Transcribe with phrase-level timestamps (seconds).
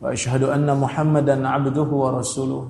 [0.00, 2.64] وأشهد أن محمدا عبده ورسوله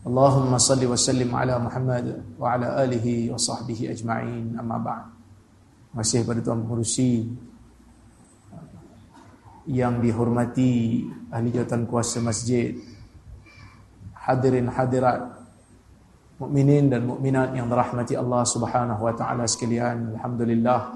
[0.00, 2.06] اللهم صل وسلم على Muhammad
[2.40, 3.06] وعلى آله
[3.36, 5.04] وصحبه أجمعين أما بعد
[5.90, 7.26] masih pada tuan pengurusi
[9.66, 11.02] yang dihormati
[11.34, 12.78] ahli jawatan kuasa masjid
[14.14, 15.34] hadirin hadirat
[16.38, 20.94] mukminin dan mukminat yang dirahmati Allah Subhanahu wa taala sekalian alhamdulillah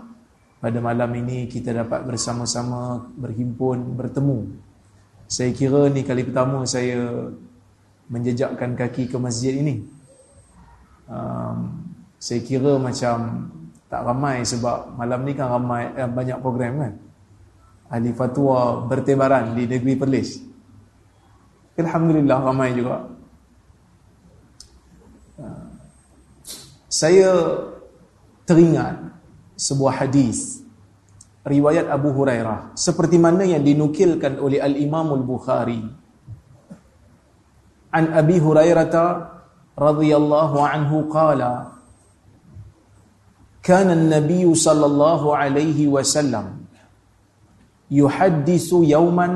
[0.62, 4.38] pada malam ini kita dapat bersama-sama berhimpun bertemu
[5.29, 7.29] saya kira ni kali pertama saya
[8.09, 9.85] menjejakkan kaki ke masjid ini.
[11.05, 11.85] Um,
[12.17, 13.45] saya kira macam
[13.85, 16.93] tak ramai sebab malam ni kan ramai eh, banyak program kan.
[17.93, 20.41] Ahli fatwa bertebaran di negeri Perlis.
[21.77, 23.05] Alhamdulillah ramai juga.
[25.37, 25.69] Uh,
[26.89, 27.29] saya
[28.49, 28.97] teringat
[29.53, 30.65] sebuah hadis
[31.48, 35.80] riwayat Abu Hurairah seperti mana yang dinukilkan oleh Al-Imam Al-Bukhari
[37.94, 38.88] an Abi Hurairah
[39.76, 41.74] radhiyallahu anhu qala
[43.64, 46.46] كان النبي صلى الله عليه وسلم
[47.90, 49.28] يحدث يوما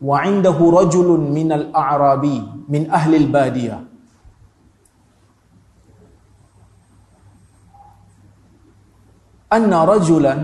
[0.00, 1.08] وعنده رجل
[1.38, 3.76] من الأعرابي من أهل البادية
[9.52, 10.34] أن رجلا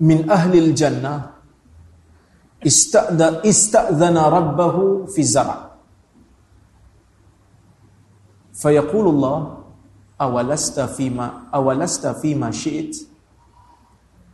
[0.00, 1.30] من أهل الجنة.
[3.44, 5.70] استأذن ربه في الزرع.
[8.54, 9.58] فيقول الله
[10.20, 12.96] أولست فيما أولست فيما شئت؟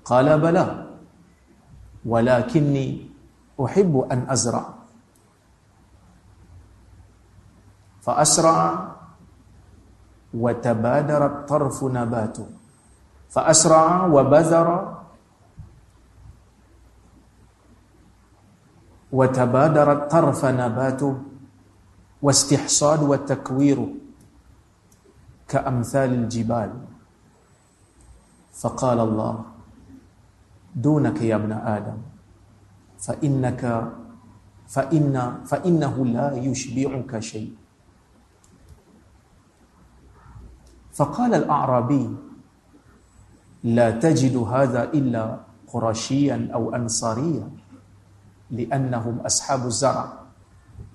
[0.04, 0.86] قال بلى.
[2.06, 3.10] ولكني
[3.64, 4.74] أحب أن أزرع.
[8.00, 8.94] فأسرع
[10.34, 12.46] وتبادر الطرف نباته.
[13.28, 14.93] فأسرع وبذر
[19.14, 21.14] وتبادر الطرف نباته
[22.22, 23.78] واستحصاد والتكوير
[25.48, 26.70] كأمثال الجبال.
[28.54, 29.34] فقال الله
[30.74, 31.98] دونك يا ابن آدم
[32.98, 33.62] فإنك
[34.66, 35.14] فإن
[35.46, 37.54] فإنه لا يشبعك شيء.
[40.94, 42.06] فقال الأعرابي
[43.64, 45.24] لا تجد هذا إلا
[45.70, 47.63] قرشيا أو أنصاريا.
[48.50, 50.26] liannahum ashabu zara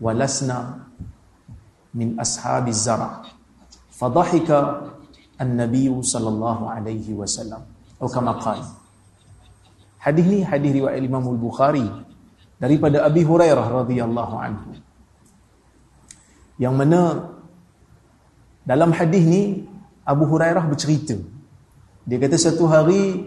[0.02, 0.86] walasna
[1.94, 3.26] min ashabi zara
[3.94, 4.92] fadhahika
[5.40, 7.66] an-nabiy sallallahu alaihi wasallam
[7.98, 8.68] au kama qala
[9.98, 11.88] hadis ni hadis riwayat imam al-bukhari
[12.60, 14.70] daripada abi hurairah radhiyallahu anhu
[16.60, 17.32] yang mana
[18.68, 19.44] dalam hadis ni
[20.06, 21.18] Abu Hurairah bercerita.
[22.10, 23.26] dia kata satu hari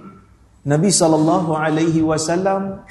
[0.66, 2.82] Nabi sallallahu alaihi wasallam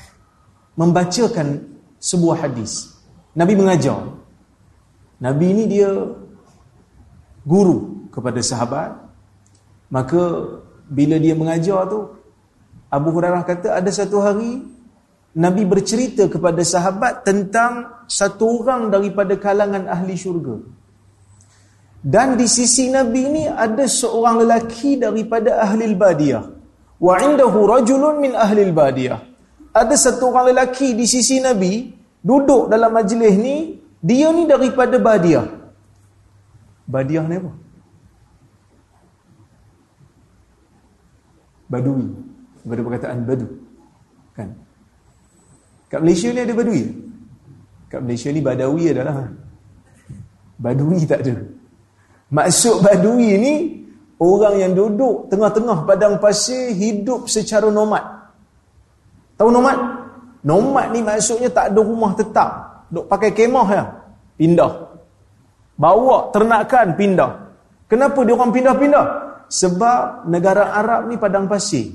[0.75, 1.67] membacakan
[2.01, 2.95] sebuah hadis.
[3.37, 4.11] Nabi mengajar.
[5.21, 5.91] Nabi ini dia
[7.45, 8.97] guru kepada sahabat.
[9.91, 10.21] Maka
[10.87, 12.15] bila dia mengajar tu
[12.91, 14.63] Abu Hurairah kata ada satu hari
[15.31, 20.59] Nabi bercerita kepada sahabat tentang satu orang daripada kalangan ahli syurga.
[22.03, 26.43] Dan di sisi Nabi ini ada seorang lelaki daripada ahli badiyah.
[26.99, 29.30] Wa indahu rajulun min ahli badiyah.
[29.71, 31.87] Ada satu orang lelaki di sisi Nabi
[32.19, 35.47] duduk dalam majlis ni, dia ni daripada badiyah.
[36.91, 37.51] Badiyah ni apa?
[41.71, 42.07] Badui.
[42.61, 43.47] Daripada perkataan badu.
[44.35, 44.49] Kan?
[45.87, 46.83] Kat Malaysia ni ada badui.
[47.87, 49.31] Kat Malaysia ni badawi adalah
[50.59, 51.35] badui tak ada.
[52.31, 53.53] Maksud badui ni
[54.19, 58.20] orang yang duduk tengah-tengah padang pasir hidup secara nomad.
[59.41, 59.77] Tahu nomad?
[60.45, 62.49] Nomad ni maksudnya tak ada rumah tetap.
[62.93, 63.89] Duk pakai kemah ya.
[64.37, 64.69] Pindah.
[65.81, 67.31] Bawa ternakan pindah.
[67.89, 69.05] Kenapa dia orang pindah-pindah?
[69.49, 71.89] Sebab negara Arab ni padang pasir.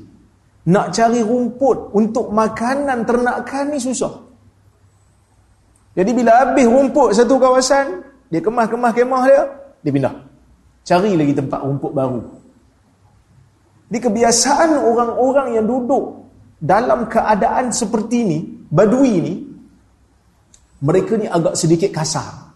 [0.67, 4.27] Nak cari rumput untuk makanan ternakan ni susah.
[5.95, 9.43] Jadi bila habis rumput satu kawasan, dia kemas-kemas kemah dia,
[9.87, 10.15] dia pindah.
[10.83, 12.27] Cari lagi tempat rumput baru.
[13.87, 16.26] Di kebiasaan orang-orang yang duduk
[16.57, 18.39] dalam keadaan seperti ini,
[18.73, 19.35] badui ini,
[20.81, 22.53] mereka ni agak sedikit kasar.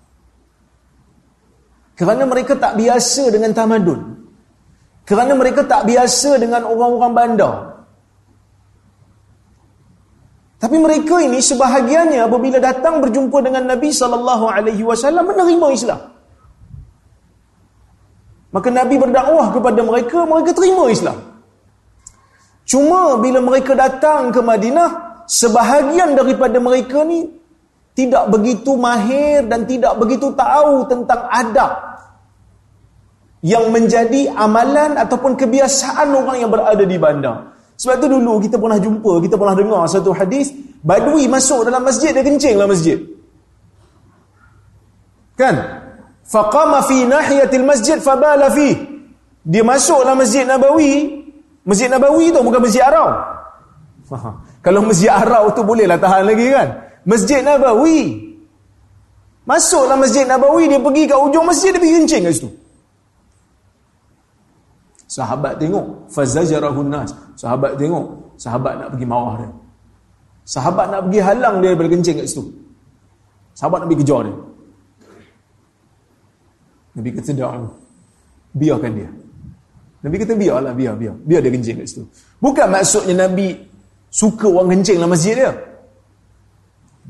[1.97, 4.01] Kerana mereka tak biasa dengan tamadun.
[5.05, 7.57] Kerana mereka tak biasa dengan orang-orang bandar.
[10.61, 16.01] Tapi mereka ini sebahagiannya apabila datang berjumpa dengan Nabi sallallahu alaihi wasallam menerima Islam.
[18.53, 21.30] Maka Nabi berdakwah kepada mereka, mereka terima Islam.
[22.71, 27.27] Cuma bila mereka datang ke Madinah, sebahagian daripada mereka ni
[27.99, 31.99] tidak begitu mahir dan tidak begitu tahu tentang adab
[33.43, 37.59] yang menjadi amalan ataupun kebiasaan orang yang berada di bandar.
[37.75, 40.55] Sebab tu dulu kita pernah jumpa, kita pernah dengar satu hadis,
[40.87, 43.03] badui masuk dalam masjid dia kencing dalam masjid.
[45.35, 45.57] Kan?
[46.23, 48.79] Faqama fi nahiyatil masjid fabala fi.
[49.43, 51.20] Dia masuk dalam Masjid Nabawi.
[51.65, 53.09] Masjid Nabawi tu bukan Masjid Arau.
[54.65, 56.69] Kalau Masjid Arau tu bolehlah tahan lagi kan?
[57.05, 58.31] Masjid Nabawi.
[59.49, 62.51] Masuk dalam Masjid Nabawi, dia pergi ke ujung masjid, dia pergi kencing kat situ.
[65.11, 67.11] Sahabat tengok, fazajarahun nas.
[67.35, 69.51] Sahabat tengok, sahabat nak pergi marah dia.
[70.47, 72.47] Sahabat nak pergi halang dia daripada kencing kat situ.
[73.59, 74.37] Sahabat nak pergi kejar dia.
[76.95, 77.31] Nabi kata
[78.55, 79.11] biarkan dia.
[80.01, 81.15] Nabi kata biarlah, biar, biar.
[81.21, 82.05] Biar dia kencing kat situ.
[82.41, 83.53] Bukan maksudnya Nabi
[84.09, 85.51] suka orang kencing dalam masjid dia.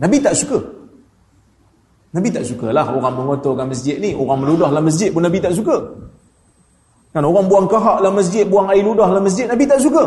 [0.01, 0.59] Nabi tak suka.
[2.11, 4.11] Nabi tak sukalah orang mengotorkan masjid ni.
[4.19, 5.79] Orang meludah dalam masjid pun Nabi tak suka.
[7.15, 10.05] Kan orang buang kahak dalam masjid, buang air ludah dalam masjid, Nabi tak suka.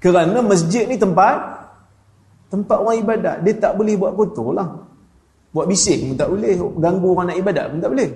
[0.00, 1.36] Kerana masjid ni tempat
[2.52, 3.36] tempat orang ibadat.
[3.44, 4.68] Dia tak boleh buat kotor lah.
[5.52, 6.52] Buat bising pun tak boleh.
[6.80, 8.10] Ganggu orang nak ibadat pun tak boleh.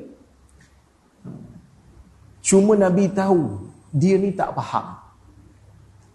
[2.44, 3.40] Cuma Nabi tahu
[3.94, 4.98] dia ni tak faham.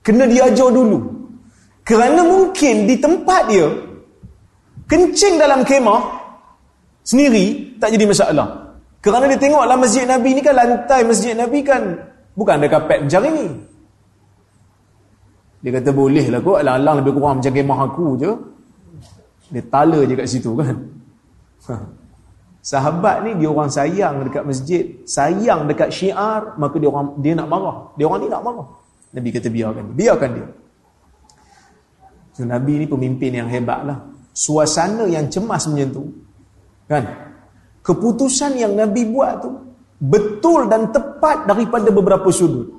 [0.04, 1.00] Kena diajar dulu.
[1.88, 3.66] Kerana mungkin di tempat dia
[4.86, 6.02] kencing dalam kemah
[7.08, 8.48] sendiri tak jadi masalah.
[9.00, 11.98] Kerana dia tengok dalam masjid Nabi ni kan lantai masjid Nabi kan
[12.36, 13.48] bukan ada kapet macam ni.
[15.60, 18.31] Dia kata boleh lah kot, alang-alang lebih kurang macam kemah aku je.
[19.50, 20.76] Dia tala je kat situ kan.
[22.60, 22.66] Ha.
[22.66, 27.48] Sahabat ni dia orang sayang dekat masjid, sayang dekat syiar, maka dia orang dia nak
[27.48, 27.78] marah.
[27.96, 28.68] Dia orang ni nak marah.
[29.16, 29.96] Nabi kata biarkan dia.
[29.96, 30.48] Biarkan dia.
[32.36, 33.98] So, Nabi ni pemimpin yang hebat lah.
[34.36, 36.04] Suasana yang cemas macam tu.
[36.88, 37.30] Kan?
[37.90, 39.50] keputusan yang Nabi buat tu
[39.98, 42.70] betul dan tepat daripada beberapa sudut.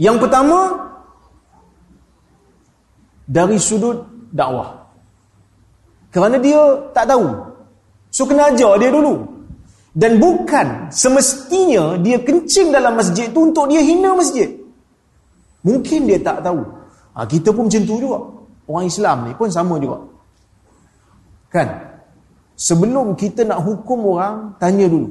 [0.00, 0.58] Yang pertama
[3.28, 4.02] dari sudut
[4.32, 4.88] dakwah.
[6.08, 6.58] Kerana dia
[6.96, 7.51] tak tahu.
[8.12, 9.24] So kena ajar dia dulu.
[9.92, 14.52] Dan bukan semestinya dia kencing dalam masjid tu untuk dia hina masjid.
[15.64, 16.60] Mungkin dia tak tahu.
[17.16, 18.20] Ha, kita pun macam tu juga.
[18.68, 20.00] Orang Islam ni pun sama juga.
[21.52, 21.68] Kan?
[22.56, 25.08] Sebelum kita nak hukum orang, tanya dulu.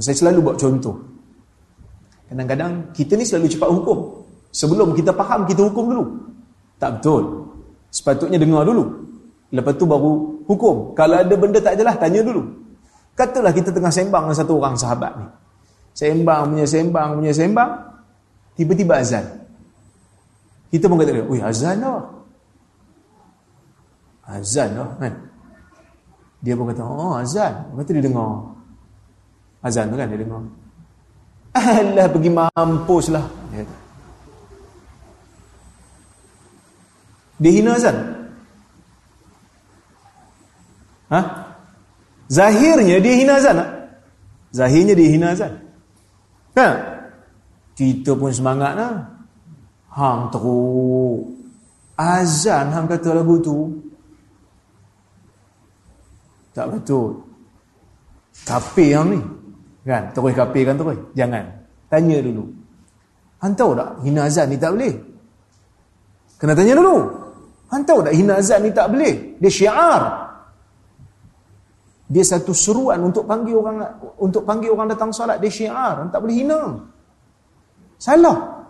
[0.00, 0.96] Saya selalu buat contoh.
[2.32, 3.98] Kadang-kadang kita ni selalu cepat hukum.
[4.52, 6.04] Sebelum kita faham, kita hukum dulu.
[6.80, 7.48] Tak betul.
[7.92, 8.88] Sepatutnya dengar dulu.
[9.52, 10.96] Lepas tu baru hukum.
[10.96, 12.42] Kalau ada benda tak jelas, tanya dulu.
[13.12, 15.26] Katalah kita tengah sembang dengan satu orang sahabat ni.
[15.92, 17.70] Sembang punya sembang punya sembang.
[18.56, 19.24] Tiba-tiba azan.
[20.72, 22.22] Kita pun kata dia, Ui azan dah
[24.32, 25.12] azan lah kan
[26.42, 28.54] dia pun kata oh azan kata dia dengar
[29.66, 30.42] azan tu kan dia dengar
[31.52, 33.66] alah pergi mampus lah dia,
[37.42, 37.96] dia hina azan
[41.12, 41.20] ha?
[42.32, 43.70] zahirnya dia hina azan tak?
[44.56, 45.52] zahirnya dia hina azan
[46.56, 46.74] kan
[47.76, 48.94] kita pun semangat lah
[49.92, 51.28] hang teruk
[52.00, 53.56] azan hang kata lagu tu
[56.52, 57.16] tak betul.
[58.44, 59.20] Kapir yang ni.
[59.88, 60.12] Kan?
[60.12, 61.00] Terus kapir kan terus.
[61.16, 61.44] Jangan.
[61.88, 62.44] Tanya dulu.
[63.42, 64.94] Han tahu tak hina azan ni tak boleh?
[66.38, 66.96] Kena tanya dulu.
[67.72, 69.12] Han tahu tak hina azan ni tak boleh?
[69.40, 70.02] Dia syiar.
[72.12, 73.88] Dia satu seruan untuk panggil orang
[74.20, 75.40] untuk panggil orang datang solat.
[75.40, 76.12] Dia syiar.
[76.12, 76.60] Tak boleh hina.
[77.96, 78.68] Salah.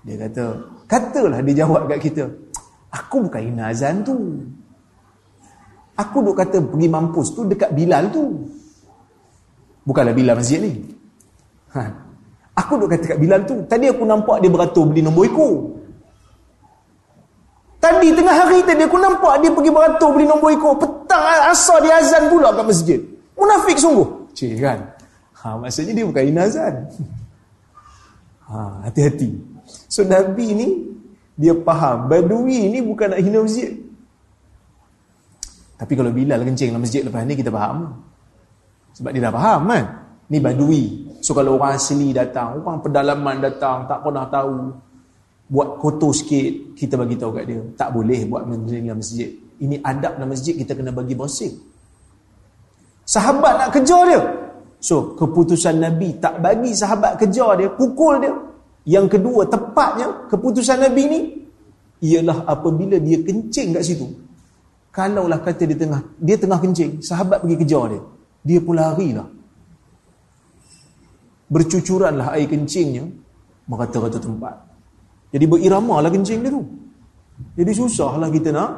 [0.00, 0.44] Dia kata,
[0.88, 2.24] katalah dia jawab kat kita.
[2.88, 4.16] Aku bukan hina azan tu.
[5.94, 8.48] Aku duk kata pergi mampus tu dekat Bilal tu.
[9.84, 10.72] Bukanlah Bilal masjid ni.
[11.76, 11.82] Ha.
[12.64, 13.60] Aku duk kata kat Bilal tu.
[13.68, 15.83] Tadi aku nampak dia beratur beli nombor ekor.
[17.84, 20.80] Tadi tengah hari tadi aku nampak dia pergi beratur beli nombor ekor.
[20.80, 21.20] Petang
[21.52, 23.00] asal dia azan pula kat masjid.
[23.36, 24.32] Munafik sungguh.
[24.32, 24.78] Cik kan.
[25.44, 26.74] Ha, maksudnya dia bukan azan.
[28.44, 29.40] Ha, hati-hati.
[29.88, 30.68] So Nabi ni
[31.32, 33.72] dia faham Badui ni bukan nak hina masjid.
[35.80, 38.04] Tapi kalau Bilal kencing dalam masjid lepas ni kita faham.
[38.94, 39.84] Sebab dia dah faham kan.
[40.28, 40.84] Ni badui.
[41.24, 44.76] So kalau orang asli datang, orang pedalaman datang, tak pernah tahu.
[45.44, 47.60] Buat kotor sikit, kita bagi tahu kat dia.
[47.76, 49.28] Tak boleh buat kencing dalam masjid.
[49.60, 51.52] Ini adab dalam masjid, kita kena bagi bersih.
[53.04, 54.20] Sahabat nak kejar dia.
[54.80, 58.32] So, keputusan Nabi tak bagi sahabat kejar dia, pukul dia.
[58.84, 61.20] Yang kedua, tepatnya, keputusan Nabi ni,
[62.04, 64.04] ialah apabila dia kencing kat situ.
[64.92, 68.02] Kalaulah kata dia tengah dia tengah kencing, sahabat pergi kejar dia.
[68.44, 69.28] Dia pun larilah.
[71.48, 73.08] Bercucuranlah air kencingnya
[73.64, 74.73] merata-rata tempat.
[75.34, 76.62] Jadi berirama lah kencing dia tu.
[77.58, 78.70] Jadi susahlah kita nak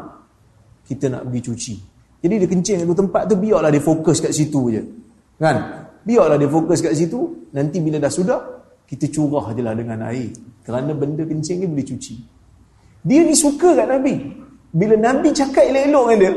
[0.88, 1.74] kita nak pergi cuci.
[2.24, 4.82] Jadi dia kencing kat tempat tu biarlah dia fokus kat situ je.
[5.36, 5.56] Kan?
[6.00, 8.40] Biarlah dia fokus kat situ, nanti bila dah sudah
[8.88, 10.32] kita curah je lah dengan air.
[10.64, 12.14] Kerana benda kencing ni boleh cuci.
[13.04, 14.14] Dia ni suka kat Nabi.
[14.72, 16.32] Bila Nabi cakap elok-elok dengan dia,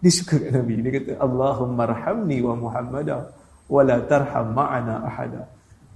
[0.00, 0.72] dia suka kat Nabi.
[0.80, 3.16] Dia kata, Allahumma rahamni wa Muhammada
[3.68, 5.42] wa la tarham ma'ana ahada.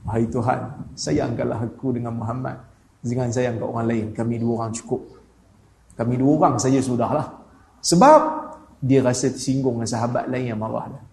[0.04, 0.60] Wahai Tuhan,
[0.92, 2.73] sayangkanlah aku dengan Muhammad.
[3.04, 4.06] Jangan sayang kat orang lain.
[4.16, 5.04] Kami dua orang cukup.
[5.94, 7.28] Kami dua orang saja sudahlah.
[7.84, 8.20] Sebab
[8.80, 11.04] dia rasa tersinggung dengan sahabat lain yang marah dah.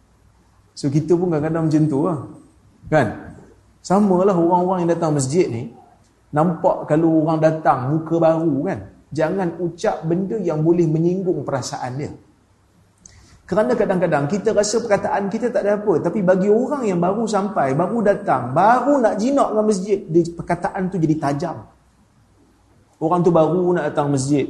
[0.72, 2.18] So kita pun kadang-kadang macam tu lah.
[2.88, 3.08] Kan?
[3.84, 5.68] Sama lah orang-orang yang datang masjid ni.
[6.32, 8.80] Nampak kalau orang datang muka baru kan
[9.12, 12.12] jangan ucap benda yang boleh menyinggung perasaan dia.
[13.44, 16.00] Kerana kadang-kadang kita rasa perkataan kita tak ada apa.
[16.00, 20.00] Tapi bagi orang yang baru sampai, baru datang, baru nak jinak dengan masjid,
[20.40, 21.68] perkataan tu jadi tajam.
[23.02, 24.46] Orang tu baru nak datang masjid.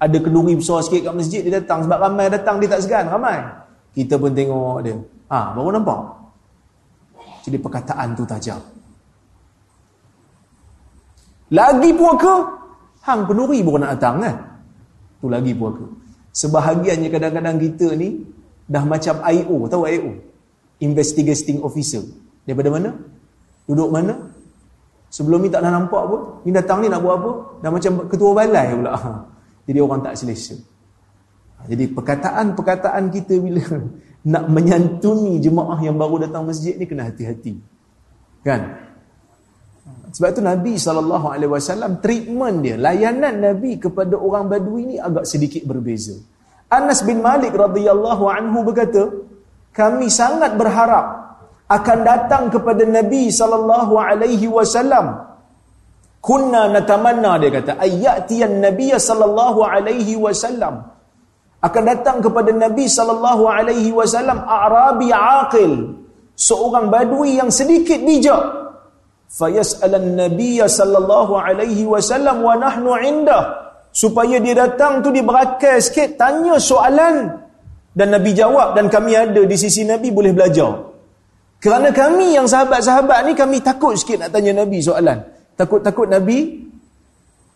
[0.00, 1.84] Ada kenduri besar sikit kat masjid, dia datang.
[1.84, 3.12] Sebab ramai datang, dia tak segan.
[3.12, 3.44] Ramai.
[3.92, 4.96] Kita pun tengok dia.
[5.28, 6.00] Ha, baru nampak.
[7.44, 8.60] Jadi perkataan tu tajam.
[11.52, 12.56] Lagi puaka,
[13.06, 14.36] Hang penuri pun nak datang kan?
[15.22, 15.86] Tu lagi puaka.
[16.34, 18.26] Sebahagiannya kadang-kadang kita ni
[18.66, 20.10] dah macam IO, tahu IO?
[20.82, 22.02] Investigating Officer.
[22.42, 22.90] Daripada mana?
[23.70, 24.25] Duduk mana?
[25.16, 26.20] Sebelum ni tak nak nampak pun.
[26.44, 27.30] Ni datang ni nak buat apa?
[27.64, 28.92] Dah macam ketua balai pula.
[29.64, 30.60] Jadi orang tak selesa.
[31.64, 33.64] Jadi perkataan-perkataan kita bila
[34.36, 37.56] nak menyantuni jemaah yang baru datang masjid ni kena hati-hati.
[38.44, 38.76] Kan?
[40.12, 46.12] Sebab itu Nabi SAW treatment dia, layanan Nabi kepada orang Badui ni agak sedikit berbeza.
[46.68, 49.16] Anas bin Malik radhiyallahu anhu berkata,
[49.72, 51.25] kami sangat berharap
[51.66, 55.18] akan datang kepada Nabi sallallahu alaihi wasallam.
[56.22, 60.86] Kunna natamanna dia kata, ayatiyan Nabi sallallahu alaihi wasallam.
[61.62, 65.98] Akan datang kepada Nabi sallallahu alaihi wasallam Arabi aqil,
[66.38, 68.42] seorang badui yang sedikit bijak.
[69.26, 73.74] Fayas'alan nabiyya sallallahu alaihi wasallam wa nahnu indah.
[73.90, 77.42] Supaya dia datang tu dia berakai sikit tanya soalan.
[77.90, 80.95] Dan nabi jawab dan kami ada di sisi nabi boleh belajar
[81.62, 85.18] kerana kami yang sahabat-sahabat ni kami takut sikit nak tanya nabi soalan
[85.56, 86.68] takut-takut nabi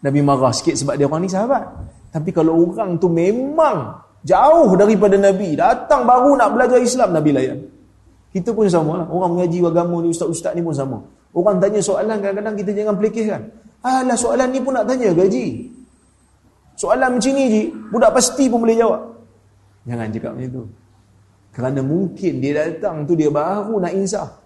[0.00, 1.64] nabi marah sikit sebab dia orang ni sahabat
[2.11, 7.61] tapi kalau orang tu memang jauh daripada nabi datang baru nak belajar Islam nabi layan
[8.30, 9.07] kita pun sama lah.
[9.11, 11.02] Orang mengaji agama ni, ustaz-ustaz ni pun sama.
[11.35, 13.40] Orang tanya soalan kadang-kadang kita jangan pelikihkan.
[13.83, 15.66] Alah soalan ni pun nak tanya gaji.
[16.78, 19.02] Soalan macam ni je, budak pasti pun boleh jawab.
[19.85, 20.64] Jangan cakap macam tu.
[21.50, 24.38] Kerana mungkin dia datang tu dia baru nak insaf.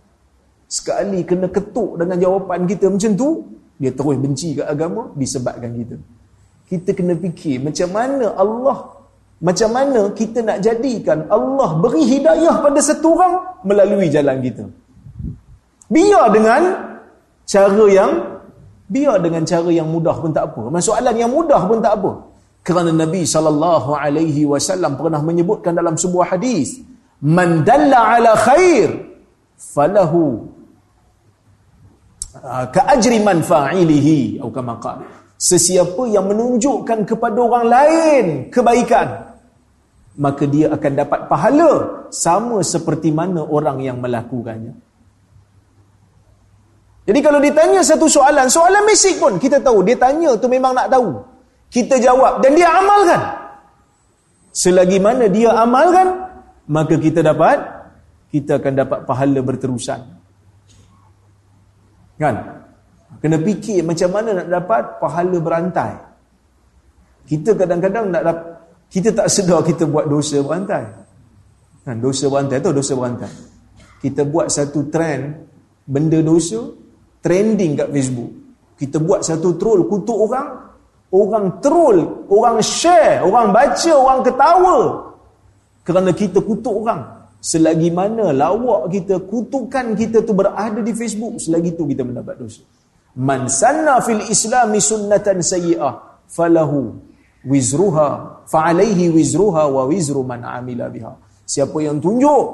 [0.64, 3.28] Sekali kena ketuk dengan jawapan kita macam tu,
[3.76, 5.96] dia terus benci ke agama disebabkan kita.
[6.64, 8.78] Kita kena fikir macam mana Allah
[9.44, 13.34] macam mana kita nak jadikan Allah beri hidayah pada satu orang
[13.66, 14.64] melalui jalan kita.
[15.90, 16.62] Biar dengan
[17.44, 18.40] cara yang
[18.88, 20.62] biar dengan cara yang mudah pun tak apa.
[20.72, 22.12] Masalah yang mudah pun tak apa.
[22.64, 26.80] Kerana Nabi sallallahu alaihi wasallam pernah menyebutkan dalam sebuah hadis,
[27.22, 28.88] "Man dalla ala khair
[29.54, 30.50] falahu
[32.42, 34.74] ah, ka ajri man fa'ilihi." Atau kama
[35.34, 39.34] Sesiapa yang menunjukkan kepada orang lain kebaikan,
[40.16, 41.72] maka dia akan dapat pahala
[42.14, 44.78] sama seperti mana orang yang melakukannya.
[47.04, 50.88] Jadi kalau ditanya satu soalan, soalan basic pun kita tahu dia tanya tu memang nak
[50.88, 51.20] tahu.
[51.68, 53.20] Kita jawab dan dia amalkan.
[54.54, 56.23] Selagi mana dia amalkan,
[56.70, 57.60] maka kita dapat
[58.34, 60.00] kita akan dapat pahala berterusan.
[62.18, 62.34] Kan?
[63.22, 65.92] Kena fikir macam mana nak dapat pahala berantai.
[67.24, 68.46] Kita kadang-kadang nak dapat
[68.90, 70.84] kita tak sedar kita buat dosa berantai.
[71.86, 73.32] Kan, dosa berantai tu dosa berantai.
[74.02, 75.24] Kita buat satu trend
[75.86, 76.58] benda dosa
[77.24, 78.32] trending kat Facebook.
[78.76, 80.48] Kita buat satu troll kutuk orang,
[81.14, 84.76] orang troll, orang share, orang baca, orang ketawa.
[85.84, 87.22] Kerana kita kutuk orang.
[87.44, 92.64] Selagi mana lawak kita, kutukan kita tu berada di Facebook, selagi tu kita mendapat dosa.
[93.20, 96.96] Man sanna fil islami sunnatan sayyi'ah, falahu
[97.44, 101.12] wizruha, fa'alaihi wizruha wa wizru man amila biha.
[101.44, 102.44] Siapa yang tunjuk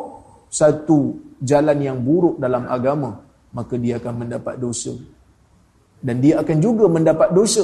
[0.51, 3.23] satu jalan yang buruk dalam agama,
[3.55, 4.91] maka dia akan mendapat dosa.
[6.03, 7.63] Dan dia akan juga mendapat dosa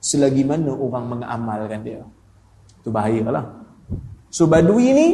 [0.00, 2.00] selagi mana orang mengamalkan dia.
[2.80, 3.61] Itu bahayalah.
[4.32, 5.08] So badui ni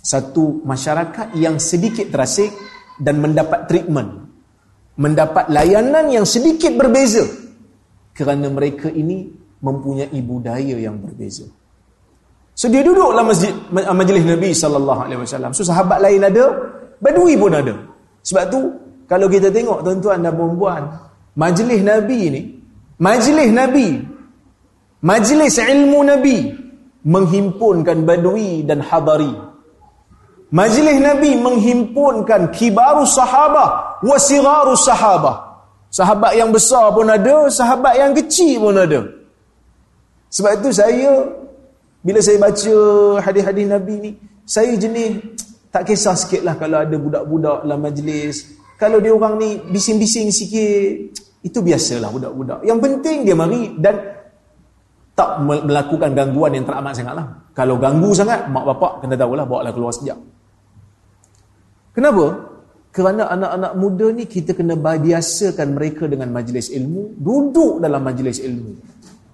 [0.00, 2.48] satu masyarakat yang sedikit terasik
[2.96, 4.24] dan mendapat treatment.
[4.96, 7.20] Mendapat layanan yang sedikit berbeza
[8.16, 9.28] kerana mereka ini
[9.60, 11.44] mempunyai budaya yang berbeza.
[12.54, 15.50] So dia duduk dalam masjid majlis Nabi sallallahu alaihi wasallam.
[15.52, 16.44] So sahabat lain ada
[17.02, 17.74] badui pun ada.
[18.24, 18.60] Sebab tu
[19.04, 20.82] kalau kita tengok tuan-tuan dan puan-puan
[21.36, 22.42] majlis Nabi ni
[23.02, 24.00] majlis Nabi
[25.02, 26.63] majlis ilmu Nabi
[27.04, 29.32] menghimpunkan badui dan hadari
[30.54, 35.66] Majlis Nabi menghimpunkan kibarus sahabah wa sirarus sahabah.
[35.90, 39.02] Sahabat yang besar pun ada, sahabat yang kecil pun ada.
[40.30, 41.26] Sebab itu saya
[42.06, 42.74] bila saya baca
[43.18, 44.10] hadis-hadis Nabi ni,
[44.46, 45.42] saya jenis
[45.74, 48.54] tak kisah sikitlah kalau ada budak-budak dalam majlis.
[48.78, 52.62] Kalau dia orang ni bising-bising sikit, itu biasalah budak-budak.
[52.62, 54.13] Yang penting dia mari dan
[55.14, 57.26] tak melakukan gangguan yang teramat sangatlah.
[57.54, 60.18] Kalau ganggu sangat, mak bapak kena tahulah bawa lah keluar sekejap.
[61.94, 62.50] Kenapa?
[62.90, 68.70] Kerana anak-anak muda ni kita kena biasakan mereka dengan majlis ilmu, duduk dalam majlis ilmu.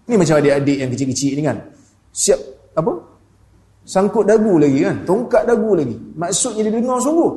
[0.08, 1.56] Ni macam adik-adik yang kecil-kecil ni kan.
[2.12, 2.40] Siap
[2.76, 2.92] apa?
[3.84, 5.96] Sangkut dagu lagi kan, tongkat dagu lagi.
[5.96, 7.32] Maksudnya dia dengar sungguh.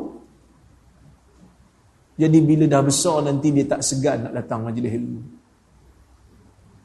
[2.19, 5.19] Jadi bila dah besar nanti dia tak segan nak datang majlis ilmu.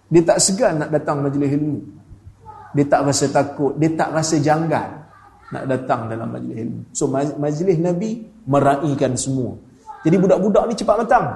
[0.09, 1.79] Dia tak segan nak datang majlis ilmu.
[2.73, 4.89] Dia tak rasa takut, dia tak rasa janggal
[5.53, 6.81] nak datang dalam majlis ilmu.
[6.97, 9.57] So majlis Nabi meraihkan semua.
[10.05, 11.27] Jadi budak-budak ni cepat matang.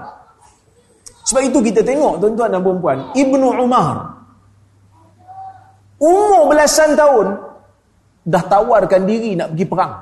[1.29, 4.19] Sebab itu kita tengok tuan-tuan dan puan-puan, Ibnu Umar
[6.03, 7.39] umur belasan tahun
[8.27, 9.95] dah tawarkan diri nak pergi perang.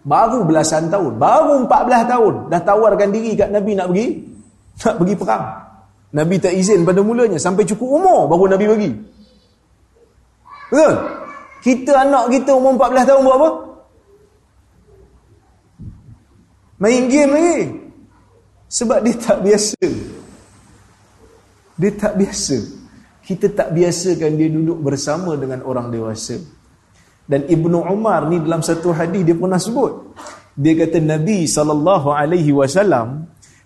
[0.00, 4.06] Baru belasan tahun, baru 14 tahun dah tawarkan diri kat Nabi nak pergi
[4.86, 5.44] nak pergi perang.
[6.10, 8.90] Nabi tak izin pada mulanya sampai cukup umur baru Nabi bagi.
[10.70, 10.94] Betul?
[11.60, 13.50] Kita anak kita umur 14 tahun buat apa?
[16.80, 17.58] Main game lagi.
[18.70, 19.82] Sebab dia tak biasa.
[21.76, 22.56] Dia tak biasa.
[23.20, 26.40] Kita tak biasakan dia duduk bersama dengan orang dewasa.
[27.30, 30.16] Dan Ibnu Umar ni dalam satu hadis dia pernah sebut.
[30.58, 31.62] Dia kata Nabi saw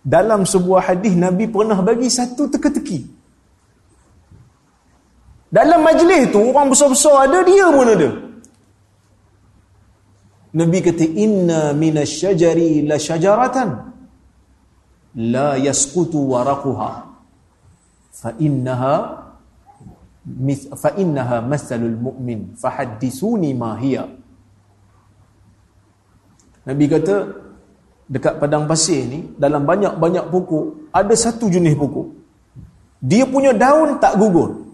[0.04, 3.08] dalam sebuah hadis Nabi pernah bagi satu teka-teki.
[5.48, 8.10] Dalam majlis tu orang besar-besar ada dia pun ada.
[10.54, 13.68] Nabi kata inna minasyajari la syajaratan
[15.18, 17.10] la yasqutu waraquha
[18.14, 18.94] fa innaha
[20.78, 24.06] fa innaha masalul mu'min fahaddisuni ma hiya
[26.64, 27.43] Nabi kata
[28.04, 32.06] dekat padang pasir ni dalam banyak-banyak pokok ada satu jenis pokok
[33.00, 34.64] dia punya daun tak gugur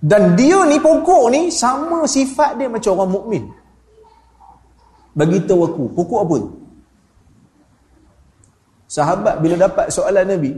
[0.00, 3.44] dan dia ni pokok ni sama sifat dia macam orang mukmin.
[5.12, 6.38] Bagi tahu aku, pokok apa?
[8.88, 10.56] Sahabat bila dapat soalan Nabi,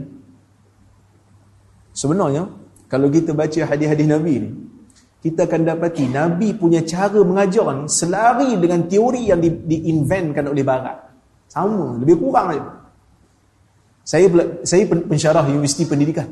[1.91, 2.47] sebenarnya
[2.87, 4.49] kalau kita baca hadis-hadis Nabi ni,
[5.23, 10.99] kita akan dapati Nabi punya cara mengajar selari dengan teori yang di, diinventkan oleh barat.
[11.47, 12.83] Sama, lebih kurang aja.
[14.03, 14.27] Saya
[14.67, 16.27] saya pensyarah Universiti Pendidikan.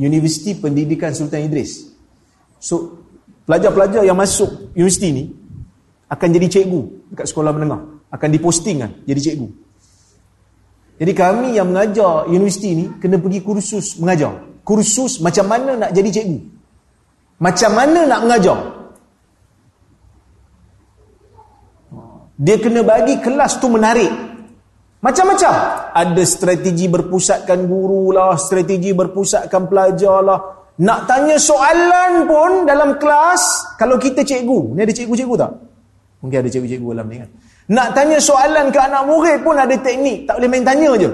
[0.00, 1.92] Universiti Pendidikan Sultan Idris.
[2.56, 3.04] So,
[3.44, 5.24] pelajar-pelajar yang masuk universiti ni
[6.08, 6.80] akan jadi cikgu
[7.12, 7.84] dekat sekolah menengah.
[8.08, 9.48] Akan dipostingkan jadi cikgu.
[11.04, 14.40] Jadi kami yang mengajar universiti ni kena pergi kursus mengajar.
[14.64, 16.57] Kursus macam mana nak jadi cikgu.
[17.38, 18.58] Macam mana nak mengajar.
[22.38, 24.10] Dia kena bagi kelas tu menarik.
[24.98, 25.52] Macam-macam.
[25.94, 30.38] Ada strategi berpusatkan guru lah, strategi berpusatkan pelajar lah.
[30.78, 35.50] Nak tanya soalan pun dalam kelas, kalau kita cikgu, ni ada cikgu-cikgu tak?
[36.22, 37.30] Mungkin ada cikgu-cikgu dalam ni kan.
[37.74, 41.10] Nak tanya soalan ke anak murid pun ada teknik, tak boleh main tanya je.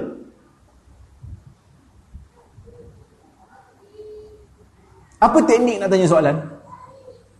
[5.24, 6.36] Apa teknik nak tanya soalan?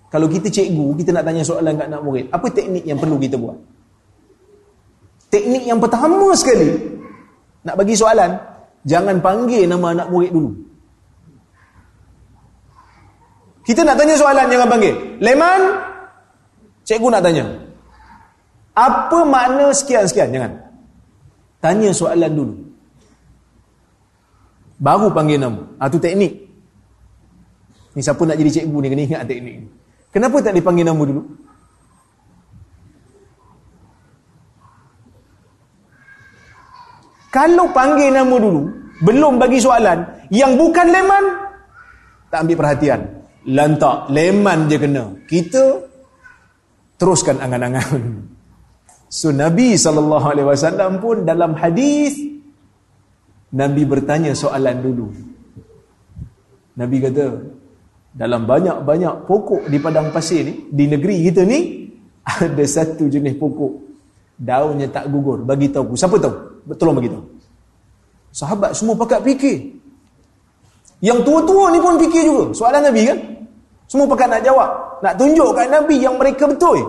[0.08, 3.36] Kalau kita cikgu, kita nak tanya soalan ke anak murid, apa teknik yang perlu kita
[3.36, 3.58] buat?
[5.28, 6.70] Teknik yang pertama sekali
[7.66, 8.38] nak bagi soalan,
[8.88, 10.52] jangan panggil nama anak murid dulu.
[13.64, 14.94] Kita nak tanya soalan jangan panggil.
[15.24, 15.60] Leman,
[16.84, 17.44] cikgu nak tanya.
[18.76, 20.30] Apa makna sekian-sekian?
[20.32, 20.52] Jangan.
[21.64, 22.54] Tanya soalan dulu.
[24.76, 25.64] Baru panggil nama.
[25.80, 26.43] Ah tu teknik.
[27.94, 29.66] Ni siapa nak jadi cikgu ni kena ingat teknik ni.
[30.10, 31.22] Kenapa tak dipanggil nama dulu?
[37.34, 38.62] Kalau panggil nama dulu,
[39.02, 41.24] belum bagi soalan, yang bukan leman,
[42.30, 43.00] tak ambil perhatian.
[43.50, 45.04] Lantak, leman je kena.
[45.26, 45.62] Kita
[46.98, 47.90] teruskan angan-angan.
[49.14, 52.18] So Nabi SAW pun dalam hadis
[53.54, 55.06] Nabi bertanya soalan dulu.
[56.74, 57.26] Nabi kata,
[58.14, 61.90] dalam banyak-banyak pokok di padang pasir ni, di negeri kita ni,
[62.46, 63.82] ada satu jenis pokok.
[64.38, 65.42] Daunnya tak gugur.
[65.42, 65.94] Bagi tahu.
[65.98, 66.34] Siapa tahu?
[66.78, 67.22] Tolong bagi tahu.
[68.34, 69.78] Sahabat semua pakat fikir.
[70.98, 72.44] Yang tua-tua ni pun fikir juga.
[72.50, 73.18] Soalan Nabi kan?
[73.86, 74.70] Semua pakat nak jawab.
[75.06, 76.82] Nak tunjuk kat Nabi yang mereka betul.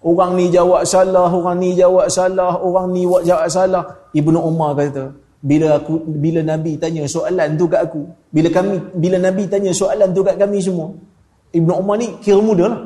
[0.00, 3.84] Orang ni jawab salah, orang ni jawab salah, orang ni jawab salah.
[4.14, 9.16] Ibnu Umar kata, bila aku bila Nabi tanya soalan tu kat aku, bila kami bila
[9.20, 10.96] Nabi tanya soalan tu kat kami semua,
[11.52, 12.80] Ibnu Umar ni kira muda lah.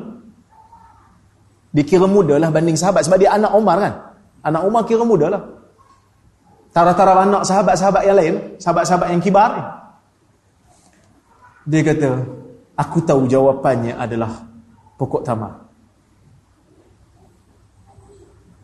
[1.71, 3.93] Dia kira muda lah banding sahabat sebab dia anak Umar kan.
[4.43, 5.41] Anak Umar kira muda lah.
[6.71, 9.51] Taraf-taraf anak sahabat-sahabat yang lain, sahabat-sahabat yang kibar.
[11.67, 12.09] Dia kata,
[12.79, 14.47] aku tahu jawapannya adalah
[14.95, 15.70] pokok tamar.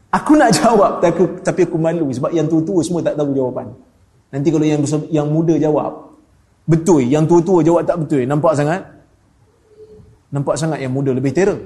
[0.08, 3.67] Aku nak jawab tapi aku, tapi aku malu sebab yang tua-tua semua tak tahu jawapan.
[4.32, 6.15] Nanti kalau yang yang muda jawab
[6.63, 8.82] betul, yang tua-tua jawab tak betul, nampak sangat?
[10.32, 11.60] Nampak sangat yang muda lebih terror.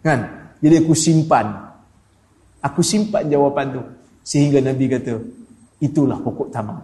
[0.00, 0.24] Kan?
[0.60, 1.72] Jadi aku simpan.
[2.60, 3.80] Aku simpan jawapan tu
[4.24, 5.16] sehingga Nabi kata
[5.80, 6.80] itulah pokok tamar.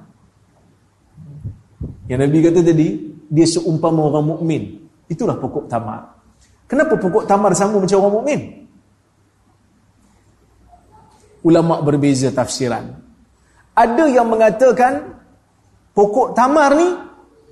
[2.09, 2.89] Yang Nabi kata tadi
[3.29, 4.62] dia seumpama orang mukmin.
[5.09, 6.17] Itulah pokok tamar.
[6.67, 8.66] Kenapa pokok tamar sama macam orang mukmin?
[11.47, 12.91] Ulama berbeza tafsiran.
[13.79, 15.15] Ada yang mengatakan
[15.95, 16.89] pokok tamar ni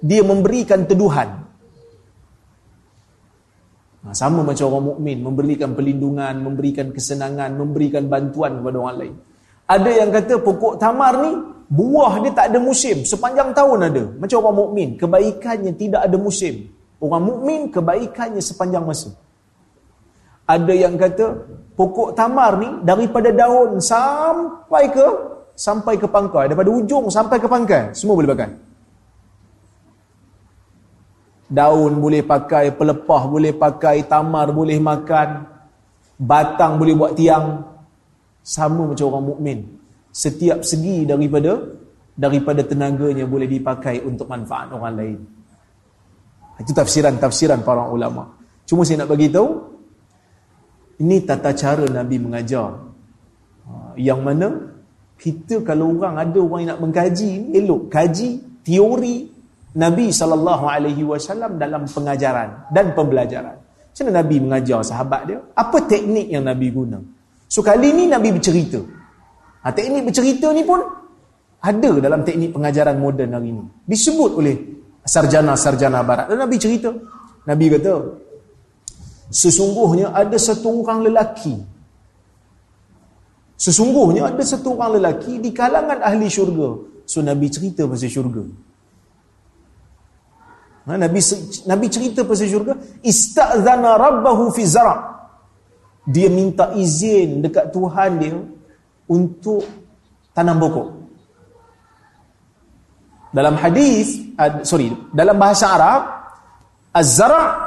[0.03, 1.47] dia memberikan teduhan.
[4.05, 9.15] Nah, ha, sama macam orang mukmin memberikan perlindungan, memberikan kesenangan, memberikan bantuan kepada orang lain.
[9.65, 11.33] Ada yang kata pokok tamar ni
[11.73, 14.05] buah dia tak ada musim, sepanjang tahun ada.
[14.21, 16.69] Macam orang mukmin, kebaikannya tidak ada musim.
[17.01, 19.17] Orang mukmin kebaikannya sepanjang masa.
[20.45, 21.27] Ada yang kata
[21.73, 25.07] pokok tamar ni daripada daun sampai ke
[25.55, 28.51] sampai ke pangkai, daripada ujung sampai ke pangkai, semua boleh pakai.
[31.55, 35.47] Daun boleh pakai, pelepah boleh pakai, tamar boleh makan,
[36.19, 37.73] batang boleh buat tiang.
[38.45, 39.59] Sama macam orang mukmin.
[40.13, 41.57] Setiap segi daripada
[42.13, 45.19] daripada tenaganya boleh dipakai untuk manfaat orang lain.
[46.61, 48.37] Itu tafsiran-tafsiran para ulama.
[48.69, 49.74] Cuma saya nak bagi tahu
[51.01, 52.71] ini tata cara Nabi mengajar.
[53.65, 54.75] Ha, yang mana
[55.19, 58.29] kita kalau orang ada orang yang nak mengkaji, elok kaji
[58.67, 59.31] teori
[59.75, 60.31] Nabi saw
[61.59, 63.57] dalam pengajaran dan pembelajaran.
[63.95, 65.39] Macam mana Nabi mengajar sahabat dia?
[65.55, 66.99] Apa teknik yang Nabi guna?
[67.47, 68.83] So kali ni Nabi bercerita.
[69.63, 70.83] Ha, teknik bercerita ni pun
[71.65, 73.65] ada dalam teknik pengajaran moden hari ini.
[73.89, 74.57] Disebut oleh
[75.05, 76.27] sarjana-sarjana barat.
[76.29, 76.93] Dan Nabi cerita.
[77.45, 77.93] Nabi kata,
[79.33, 81.57] Sesungguhnya ada satu orang lelaki.
[83.57, 86.77] Sesungguhnya ada satu orang lelaki di kalangan ahli syurga.
[87.09, 88.45] So Nabi cerita pasal syurga.
[90.85, 91.21] Ha, Nabi
[91.65, 95.01] Nabi cerita pasal syurga, istazana rabbahu fi zara'.
[96.05, 98.37] Dia minta izin dekat Tuhan dia
[99.09, 99.65] untuk
[100.37, 100.89] tanam pokok.
[103.33, 104.21] Dalam hadis,
[104.69, 106.03] sorry, dalam bahasa Arab,
[106.93, 107.64] az-zara'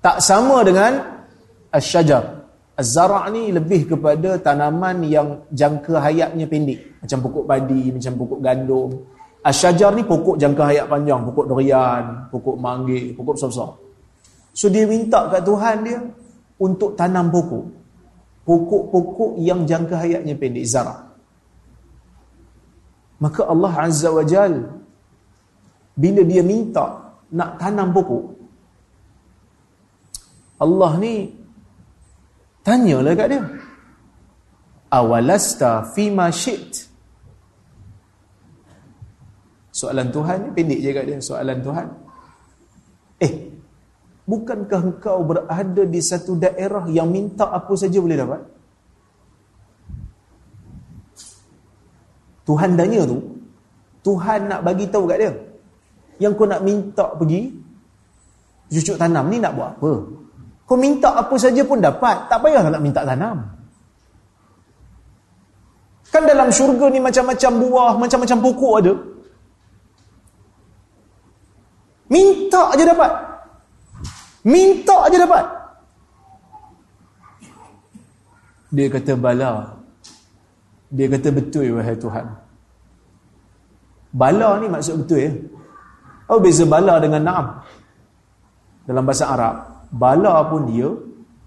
[0.00, 1.24] tak sama dengan
[1.70, 2.40] asyajar
[2.80, 7.04] az-zara' ni lebih kepada tanaman yang jangka hayatnya pendek.
[7.04, 8.90] Macam pokok padi macam pokok gandum.
[9.40, 11.20] Asyajar ni pokok jangka hayat panjang.
[11.28, 13.70] Pokok durian pokok manggis pokok besar-besar.
[14.56, 16.00] So dia minta kat Tuhan dia
[16.56, 17.64] untuk tanam pokok.
[18.48, 20.64] Pokok-pokok yang jangka hayatnya pendek.
[20.64, 21.10] Zara'
[23.20, 24.64] maka Allah Azza wa Jal
[25.92, 28.39] bila dia minta nak tanam pokok
[30.60, 31.32] Allah ni
[32.60, 33.42] tanyalah kat dia.
[34.92, 36.90] Awalasta fima syit.
[39.72, 41.18] Soalan Tuhan ni pendek je kat dia.
[41.24, 41.86] Soalan Tuhan.
[43.24, 43.32] Eh,
[44.28, 48.40] bukankah engkau berada di satu daerah yang minta apa saja boleh dapat?
[52.44, 53.18] Tuhan tanya tu,
[54.02, 55.32] Tuhan nak bagi tahu kat dia.
[56.20, 57.60] Yang kau nak minta pergi,
[58.70, 59.92] Cucuk tanam ni nak buat apa?
[60.70, 62.30] Kau minta apa saja pun dapat.
[62.30, 63.42] Tak payah nak minta tanam.
[66.14, 68.94] Kan dalam syurga ni macam-macam buah, macam-macam pokok ada.
[72.06, 73.12] Minta aja dapat.
[74.46, 75.44] Minta aja dapat.
[78.70, 79.74] Dia kata bala.
[80.90, 82.26] Dia kata betul wahai Tuhan.
[84.14, 85.30] Bala ni maksud betul ya.
[86.30, 87.46] Oh beza bala dengan na'am.
[88.86, 90.88] Dalam bahasa Arab, bala pun dia,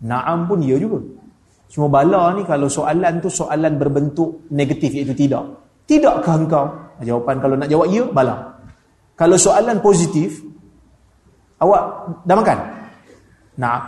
[0.03, 0.99] na'am pun dia juga.
[1.71, 5.43] Cuma bala ni kalau soalan tu soalan berbentuk negatif iaitu tidak.
[5.89, 6.65] Tidakkah engkau?
[7.01, 8.61] Jawapan kalau nak jawab ya, bala.
[9.17, 10.39] Kalau soalan positif,
[11.57, 12.57] awak dah makan?
[13.57, 13.83] Na'am.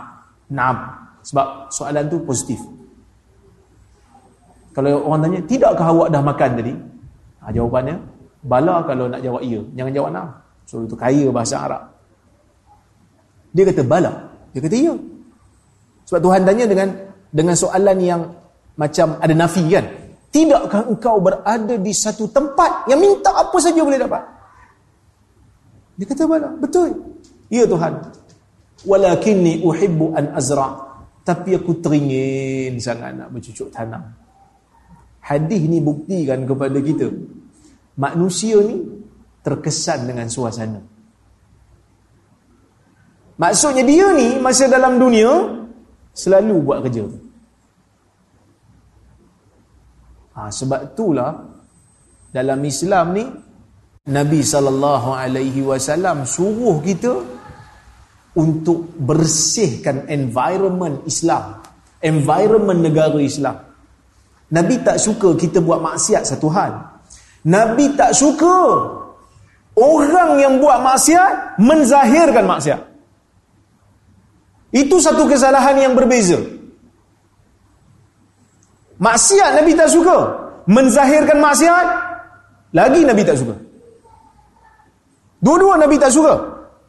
[0.50, 0.76] Na'am.
[1.22, 2.58] Sebab soalan tu positif.
[4.74, 6.74] Kalau orang tanya, tidakkah awak dah makan tadi?
[7.40, 7.96] Ha, jawapannya,
[8.42, 9.62] bala kalau nak jawab iya.
[9.78, 10.28] Jangan jawab na'am.
[10.66, 11.82] So itu kaya bahasa Arab.
[13.54, 14.25] Dia kata bala.
[14.56, 14.96] Dia kata iya.
[16.08, 16.88] Sebab Tuhan tanya dengan
[17.28, 18.24] dengan soalan yang
[18.80, 19.84] macam ada nafi kan?
[20.32, 24.24] Tidakkah engkau berada di satu tempat yang minta apa saja boleh dapat?
[26.00, 26.56] Dia kata bala.
[26.56, 26.96] Betul.
[27.52, 28.00] Ya Tuhan.
[28.88, 30.86] Walakinni uhibbu an azra'
[31.20, 34.08] tapi aku teringin sangat nak bercucuk tanam.
[35.20, 37.12] Hadis ni buktikan kepada kita
[38.00, 38.80] manusia ni
[39.44, 40.95] terkesan dengan suasana.
[43.36, 45.28] Maksudnya dia ni masa dalam dunia
[46.16, 47.04] selalu buat kerja.
[50.36, 51.44] Ha, sebab itulah
[52.32, 53.24] dalam Islam ni
[54.08, 57.12] Nabi sallallahu alaihi wasallam suruh kita
[58.36, 61.60] untuk bersihkan environment Islam,
[62.04, 63.56] environment negara Islam.
[64.52, 66.72] Nabi tak suka kita buat maksiat satu hal.
[67.48, 68.56] Nabi tak suka
[69.76, 72.95] orang yang buat maksiat menzahirkan maksiat.
[74.76, 76.36] Itu satu kesalahan yang berbeza.
[79.00, 80.16] Maksiat Nabi tak suka.
[80.68, 81.86] Menzahirkan maksiat
[82.76, 83.56] lagi Nabi tak suka.
[85.40, 86.36] Dua-dua Nabi tak suka.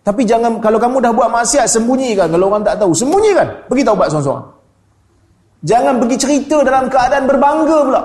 [0.03, 2.91] Tapi jangan kalau kamu dah buat maksiat sembunyikan kalau orang tak tahu.
[2.91, 3.47] Sembunyikan.
[3.71, 4.47] Pergi tahu buat seorang-seorang.
[5.63, 8.03] Jangan pergi cerita dalam keadaan berbangga pula.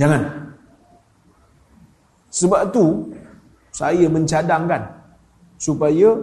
[0.00, 0.22] Jangan.
[2.32, 3.08] Sebab tu
[3.72, 4.80] saya mencadangkan
[5.60, 6.16] supaya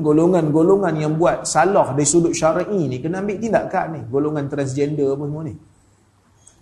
[0.00, 5.24] golongan-golongan yang buat salah dari sudut syar'i ni kena ambil tindakan ni, golongan transgender apa
[5.28, 5.54] semua ni.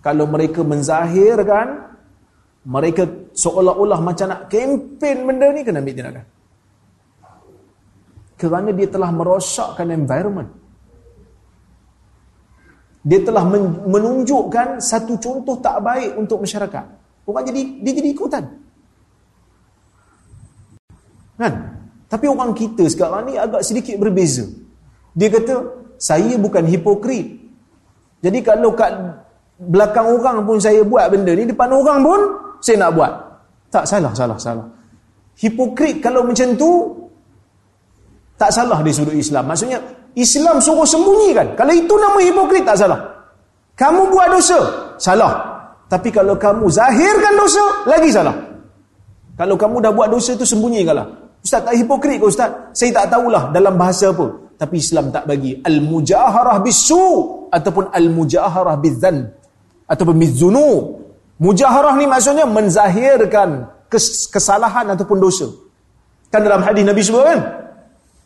[0.01, 1.67] Kalau mereka menzahirkan
[2.65, 6.25] mereka seolah-olah macam nak kempen benda ni kena ambil tindakan.
[8.35, 10.49] Kerana dia telah merosakkan environment.
[13.01, 13.45] Dia telah
[13.85, 16.85] menunjukkan satu contoh tak baik untuk masyarakat.
[17.25, 18.43] Orang jadi dia jadi ikutan.
[21.41, 21.80] Kan?
[22.11, 24.43] Tapi orang kita sekarang ni agak sedikit berbeza.
[25.15, 25.63] Dia kata,
[25.95, 27.39] saya bukan hipokrit.
[28.19, 28.91] Jadi kalau kat
[29.55, 32.19] belakang orang pun saya buat benda ni, depan orang pun
[32.59, 33.11] saya nak buat.
[33.71, 34.67] Tak salah, salah, salah.
[35.39, 36.91] Hipokrit kalau macam tu,
[38.35, 39.47] tak salah di sudut Islam.
[39.47, 39.79] Maksudnya,
[40.19, 41.55] Islam suruh sembunyikan.
[41.55, 42.99] Kalau itu nama hipokrit tak salah.
[43.79, 44.59] Kamu buat dosa,
[44.99, 45.47] salah.
[45.87, 48.35] Tapi kalau kamu zahirkan dosa, lagi salah.
[49.39, 51.20] Kalau kamu dah buat dosa itu sembunyikanlah.
[51.41, 52.49] Ustaz tak hipokrit ke Ustaz?
[52.77, 54.29] Saya tak tahulah dalam bahasa apa.
[54.61, 57.05] Tapi Islam tak bagi al-mujaharah bisu
[57.49, 59.25] ataupun al-mujaharah bidzan
[59.89, 61.01] ataupun bizunu.
[61.41, 63.65] Mujaharah ni maksudnya menzahirkan
[64.29, 65.49] kesalahan ataupun dosa.
[66.29, 67.39] Kan dalam hadis Nabi sebut kan?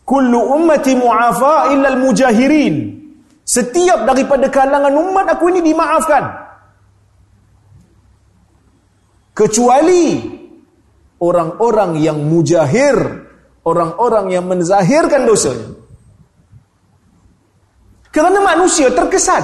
[0.04, 3.00] Kullu ummati mu'afa illa al-mujahirin.
[3.48, 6.24] Setiap daripada kalangan umat aku ini dimaafkan.
[9.32, 10.35] Kecuali
[11.26, 12.94] orang-orang yang mujahir,
[13.66, 15.74] orang-orang yang menzahirkan dosanya.
[18.14, 19.44] Kerana manusia terkesan.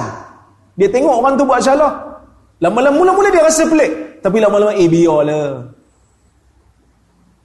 [0.78, 2.22] Dia tengok orang tu buat salah.
[2.62, 4.22] Lama-lama mula-mula dia rasa pelik.
[4.24, 5.68] Tapi lama-lama eh biarlah.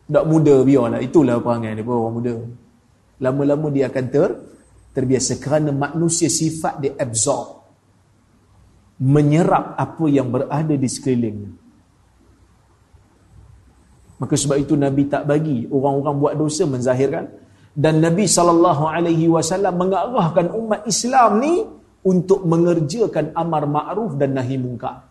[0.07, 1.03] Tak muda biarlah.
[1.03, 2.33] Itulah perangai dia orang muda
[3.21, 4.29] lama-lama dia akan ter
[4.93, 7.65] terbiasa kerana manusia sifat dia absorb
[8.97, 11.51] menyerap apa yang berada di sekelilingnya
[14.17, 17.25] maka sebab itu Nabi tak bagi orang-orang buat dosa menzahirkan
[17.77, 18.49] dan Nabi saw
[19.71, 21.61] mengarahkan umat Islam ni
[22.07, 25.05] untuk mengerjakan amar ma'ruf dan nahi munkar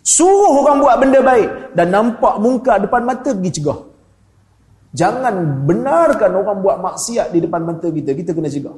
[0.00, 3.90] suruh orang buat benda baik dan nampak munkar depan mata pergi cegah
[4.90, 8.10] Jangan benarkan orang buat maksiat di depan mata kita.
[8.10, 8.74] Kita kena cegah.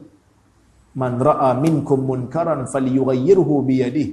[0.92, 4.12] Man ra'a minkum munkaran falyughayyirhu bi yadihi.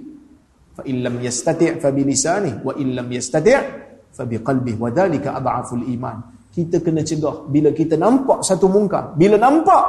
[0.80, 4.90] Fa in lam yastati' fa bi lisanihi wa in lam yastati' fa bi qalbihi wa
[4.90, 6.18] dhalika adhaful iman.
[6.50, 7.46] kita kena cegah.
[7.48, 9.84] Bila kita nampak satu mungkar, bila nampak,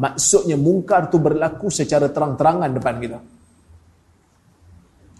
[0.00, 3.18] maksudnya mungkar tu berlaku secara terang-terangan depan kita.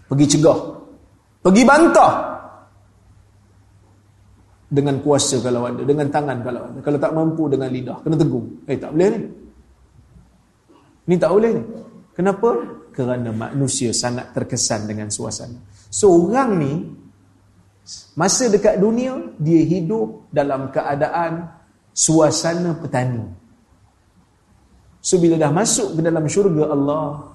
[0.07, 0.59] Pergi cegah.
[1.43, 2.13] Pergi bantah.
[4.67, 6.79] Dengan kuasa kalau ada, dengan tangan kalau ada.
[6.83, 8.43] Kalau tak mampu dengan lidah, kena tegur.
[8.67, 9.19] Eh tak boleh ni.
[11.07, 11.63] Ni tak boleh ni.
[12.11, 12.49] Kenapa?
[12.91, 15.55] Kerana manusia sangat terkesan dengan suasana.
[15.87, 16.73] So ni
[18.19, 21.47] Masa dekat dunia, dia hidup dalam keadaan
[21.95, 23.23] suasana petani.
[24.99, 27.31] So, bila dah masuk ke dalam syurga Allah,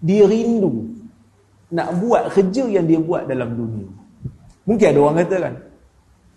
[0.00, 0.96] dia rindu
[1.68, 3.88] nak buat kerja yang dia buat dalam dunia.
[4.64, 5.54] Mungkin ada orang kata kan,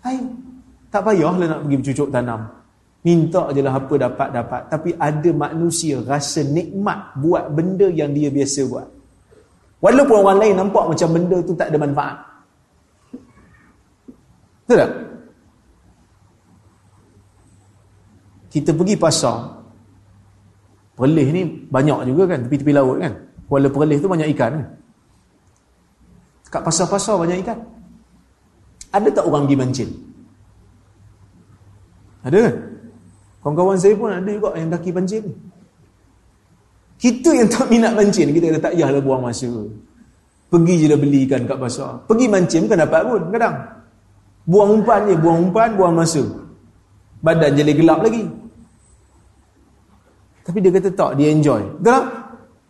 [0.00, 0.16] Hai,
[0.88, 2.40] tak payahlah nak pergi bercucuk tanam.
[3.00, 4.60] Minta je lah apa dapat-dapat.
[4.68, 8.88] Tapi ada manusia rasa nikmat buat benda yang dia biasa buat.
[9.80, 12.16] Walaupun orang lain nampak macam benda tu tak ada manfaat.
[14.70, 14.92] Betul tak?
[18.54, 19.38] Kita pergi pasar.
[20.94, 23.18] Perlih ni banyak juga kan, tepi-tepi laut kan.
[23.50, 24.66] Kuala Perlih tu banyak ikan kan.
[26.54, 27.58] Kat pasar-pasar banyak ikan.
[28.94, 29.90] Ada tak orang pergi mancing?
[32.22, 32.54] Ada kan?
[33.42, 35.26] Kawan-kawan saya pun ada juga yang kaki pancing.
[36.94, 39.50] Kita yang tak minat mancing, kita kata tak payahlah buang masa.
[40.46, 42.06] Pergi je dah beli ikan kat pasar.
[42.06, 43.79] Pergi mancing bukan dapat pun kadang.
[44.50, 46.26] Buang umpan je, buang umpan, buang masa.
[47.22, 48.26] Badan jadi gelap lagi.
[50.42, 51.62] Tapi dia kata tak, dia enjoy.
[51.78, 52.04] Betul tak?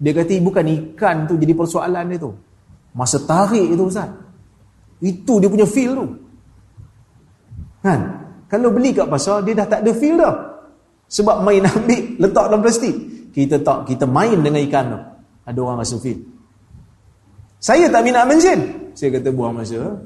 [0.01, 2.37] Dia kata bukan ikan tu jadi persoalan dia tu.
[2.93, 4.13] Masa tarik tu Ustaz.
[5.01, 6.07] Itu dia punya feel tu.
[7.81, 8.01] Kan?
[8.51, 10.37] Kalau beli kat pasar, dia dah tak ada feel dah.
[11.09, 12.97] Sebab main ambil, letak dalam plastik.
[13.33, 15.01] Kita tak, kita main dengan ikan tu.
[15.49, 16.21] Ada orang rasa feel.
[17.57, 18.93] Saya tak minat menjen.
[18.93, 19.97] Saya kata buang masa.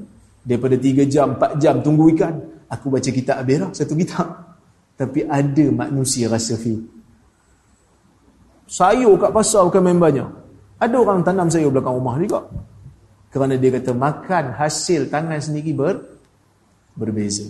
[0.45, 2.37] Daripada 3 jam, 4 jam tunggu ikan.
[2.69, 4.55] Aku baca kitab Abirah, satu kitab.
[4.93, 6.85] Tapi ada manusia rasa feel.
[8.69, 10.29] Sayur kat pasar bukan main banyak.
[10.81, 12.45] Ada orang tanam sayur belakang rumah juga.
[13.33, 15.99] Kerana dia kata makan hasil tangan sendiri ber,
[16.95, 17.45] berbeza.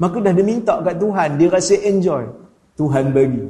[0.00, 2.24] Maka dah dia minta kat Tuhan, dia rasa enjoy.
[2.74, 3.44] Tuhan bagi.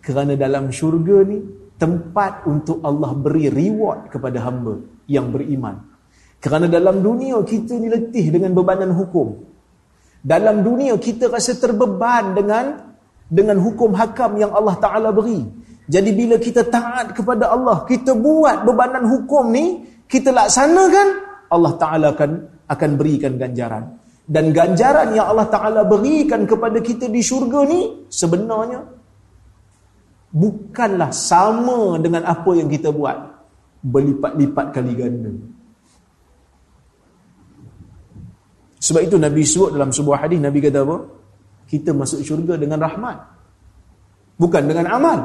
[0.00, 1.42] Kerana dalam syurga ni,
[1.76, 4.78] tempat untuk Allah beri reward kepada hamba
[5.10, 5.91] yang beriman.
[6.42, 9.38] Kerana dalam dunia kita ni letih dengan bebanan hukum.
[10.18, 12.94] Dalam dunia kita rasa terbeban dengan
[13.30, 15.38] dengan hukum hakam yang Allah Ta'ala beri.
[15.86, 21.06] Jadi bila kita taat kepada Allah, kita buat bebanan hukum ni, kita laksanakan,
[21.46, 22.30] Allah Ta'ala akan,
[22.66, 24.02] akan berikan ganjaran.
[24.26, 28.82] Dan ganjaran yang Allah Ta'ala berikan kepada kita di syurga ni, sebenarnya,
[30.34, 33.30] bukanlah sama dengan apa yang kita buat.
[33.82, 35.51] Berlipat-lipat kali ganda.
[38.82, 40.96] Sebab itu Nabi sebut dalam sebuah hadis Nabi kata apa?
[41.70, 43.16] Kita masuk syurga dengan rahmat.
[44.42, 45.18] Bukan dengan amal.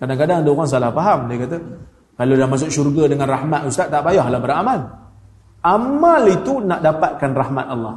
[0.00, 1.28] Kadang-kadang ada orang salah faham.
[1.28, 1.56] Dia kata,
[2.16, 4.80] kalau dah masuk syurga dengan rahmat Ustaz, tak payahlah beramal.
[5.62, 7.92] Amal itu nak dapatkan rahmat Allah.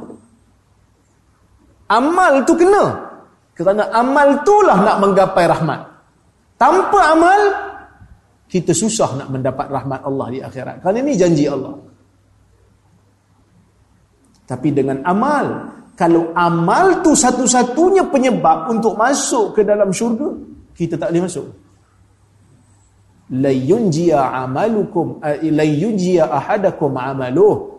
[1.88, 2.84] Amal itu kena.
[3.56, 5.80] Kerana amal itulah nak menggapai rahmat.
[6.60, 7.40] Tanpa amal,
[8.46, 10.84] kita susah nak mendapat rahmat Allah di akhirat.
[10.84, 11.85] Kerana ini janji Allah.
[14.46, 20.30] Tapi dengan amal, kalau amal tu satu-satunya penyebab untuk masuk ke dalam syurga,
[20.70, 21.46] kita tak boleh masuk.
[23.26, 27.74] La yunjiya amalukum la yunjiya ahadakum amaluh.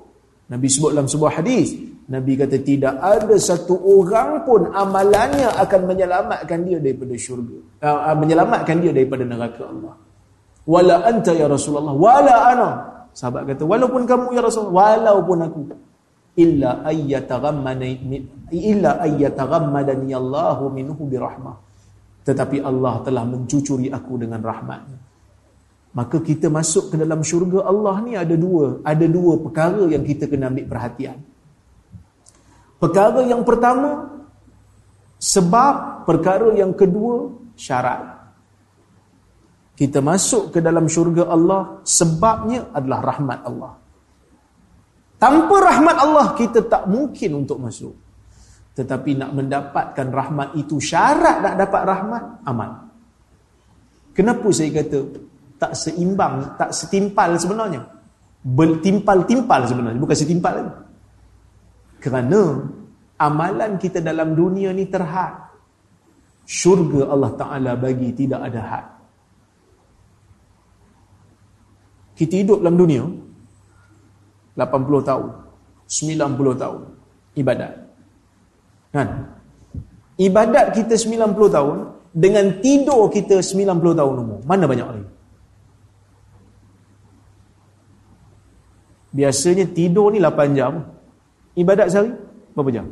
[0.51, 1.71] Nabi sebut dalam sebuah hadis,
[2.07, 7.59] Nabi kata tidak ada satu orang pun amalannya akan menyelamatkan dia daripada syurga.
[7.83, 9.95] Uh, menyelamatkan dia daripada neraka Allah.
[10.67, 12.69] Wala anta ya Rasulullah, wala ana.
[13.15, 15.59] Sahabat kata, walaupun kamu ya Rasulullah, walaupun aku
[16.37, 21.57] illa ayyataghammadani illa ayyataghammadani Allahu minhu birahmah.
[22.21, 24.99] Tetapi Allah telah mencucuri aku dengan rahmatnya.
[25.97, 30.29] Maka kita masuk ke dalam syurga Allah ni ada dua ada dua perkara yang kita
[30.29, 31.17] kena ambil perhatian.
[32.77, 34.21] Perkara yang pertama
[35.17, 38.13] sebab perkara yang kedua syarat.
[39.73, 43.86] Kita masuk ke dalam syurga Allah sebabnya adalah rahmat Allah
[45.17, 47.93] Tanpa rahmat Allah kita tak mungkin untuk masuk.
[48.77, 52.71] Tetapi nak mendapatkan rahmat itu syarat nak dapat rahmat amal.
[54.13, 54.97] Kenapa saya kata
[55.57, 57.81] tak seimbang, tak setimpal sebenarnya?
[58.45, 60.73] Bertimpal-timpal sebenarnya, bukan setimpal lagi.
[61.97, 62.41] Kerana
[63.17, 65.49] amalan kita dalam dunia ni terhad.
[66.47, 68.85] Syurga Allah Ta'ala bagi tidak ada had.
[72.15, 73.03] Kita hidup dalam dunia,
[74.57, 75.29] 80 tahun.
[75.87, 76.81] 90 tahun
[77.37, 77.71] ibadat.
[78.91, 79.07] Kan?
[80.17, 81.77] Ibadat kita 90 tahun
[82.09, 84.39] dengan tidur kita 90 tahun umur.
[84.49, 85.07] Mana banyak lagi?
[89.13, 90.73] Biasanya tidur ni 8 jam.
[91.57, 92.13] Ibadat sehari
[92.53, 92.85] berapa jam?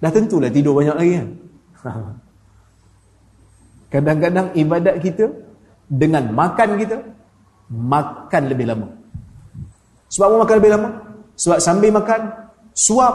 [0.00, 1.28] Dah tentulah tidur banyak lagi kan?
[3.92, 5.28] Kadang-kadang ibadat kita
[5.90, 6.96] dengan makan kita
[7.68, 8.99] makan lebih lama.
[10.10, 10.90] Sebab makan lebih lama?
[11.38, 12.20] Sebab sambil makan
[12.74, 13.14] suap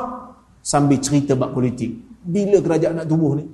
[0.64, 1.92] sambil cerita bab politik.
[2.26, 3.46] Bila kerajaan nak tubuh ni?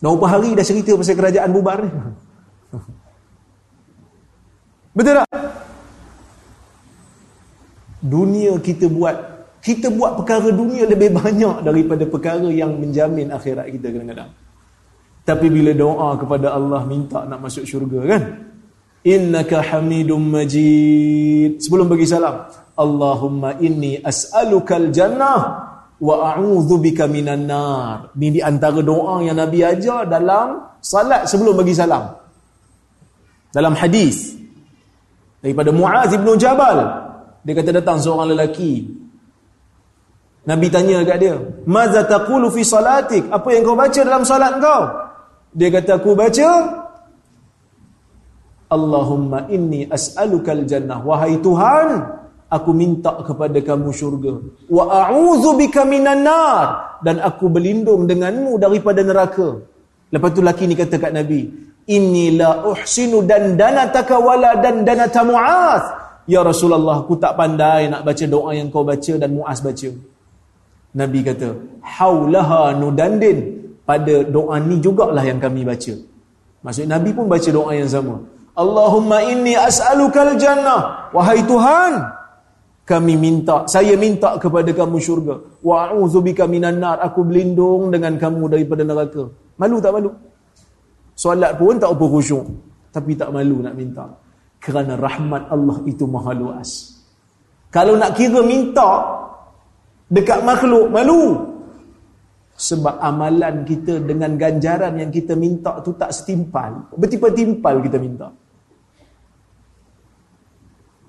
[0.00, 1.90] Dah berapa hari dah cerita pasal kerajaan bubar ni?
[4.96, 5.28] Betul tak?
[8.06, 9.36] Dunia kita buat
[9.66, 14.30] kita buat perkara dunia lebih banyak daripada perkara yang menjamin akhirat kita kadang-kadang.
[15.26, 18.45] Tapi bila doa kepada Allah minta nak masuk syurga kan?
[19.06, 21.62] Innaka hamidum majid.
[21.62, 22.42] Sebelum bagi salam,
[22.74, 25.40] Allahumma inni as'alukal jannah
[26.02, 28.10] wa a'udzu bika minan nar.
[28.18, 32.18] Ini di antara doa yang Nabi ajar dalam salat sebelum bagi salam.
[33.54, 34.34] Dalam hadis
[35.38, 36.82] daripada Muaz bin Jabal,
[37.46, 38.90] dia kata datang seorang lelaki
[40.46, 41.34] Nabi tanya dekat dia,
[41.66, 44.82] "Maza taqulu fi salatik?" Apa yang kau baca dalam salat kau?
[45.50, 46.48] Dia kata aku baca
[48.66, 50.98] Allahumma inni as'alukal jannah.
[51.02, 52.02] Wahai Tuhan
[52.50, 54.42] aku minta kepada kamu syurga.
[54.66, 56.98] Wa a'udzu bika minan nar.
[57.02, 59.62] Dan aku berlindung denganmu daripada neraka.
[60.10, 65.22] Lepas tu laki ni kata kat nabi inni la uhsinu dan danataka wala dan danata
[65.22, 65.84] mu'az
[66.26, 69.90] ya rasulullah aku tak pandai nak baca doa yang kau baca dan mu'az baca.
[70.96, 71.48] Nabi kata
[71.82, 73.54] haulaha nudandin.
[73.86, 75.94] Pada doa ni jugalah yang kami baca.
[76.66, 78.18] Maksud Nabi pun baca doa yang sama.
[78.56, 81.12] Allahumma inni as'alukal jannah.
[81.12, 81.92] Wahai Tuhan,
[82.88, 85.36] kami minta, saya minta kepada kamu syurga.
[85.60, 87.04] Wa a'udzubika minan nar.
[87.04, 89.28] Aku berlindung dengan kamu daripada neraka.
[89.60, 90.10] Malu tak malu?
[91.12, 92.46] Solat pun tak apa khusyuk.
[92.94, 94.08] Tapi tak malu nak minta.
[94.56, 96.96] Kerana rahmat Allah itu maha luas.
[97.68, 99.04] Kalau nak kira minta
[100.08, 101.56] dekat makhluk, malu
[102.56, 108.32] sebab amalan kita dengan ganjaran yang kita minta tu tak setimpal bertimpal-timpal kita minta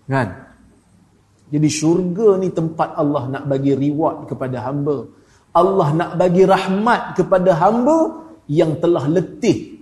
[0.07, 0.47] kan?
[1.47, 5.07] Jadi syurga ni tempat Allah nak bagi reward kepada hamba.
[5.55, 9.79] Allah nak bagi rahmat kepada hamba yang telah letih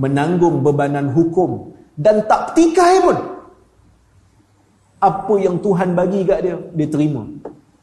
[0.00, 3.18] menanggung bebanan hukum dan tak petikai pun.
[5.00, 7.24] Apa yang Tuhan bagi kat dia dia terima.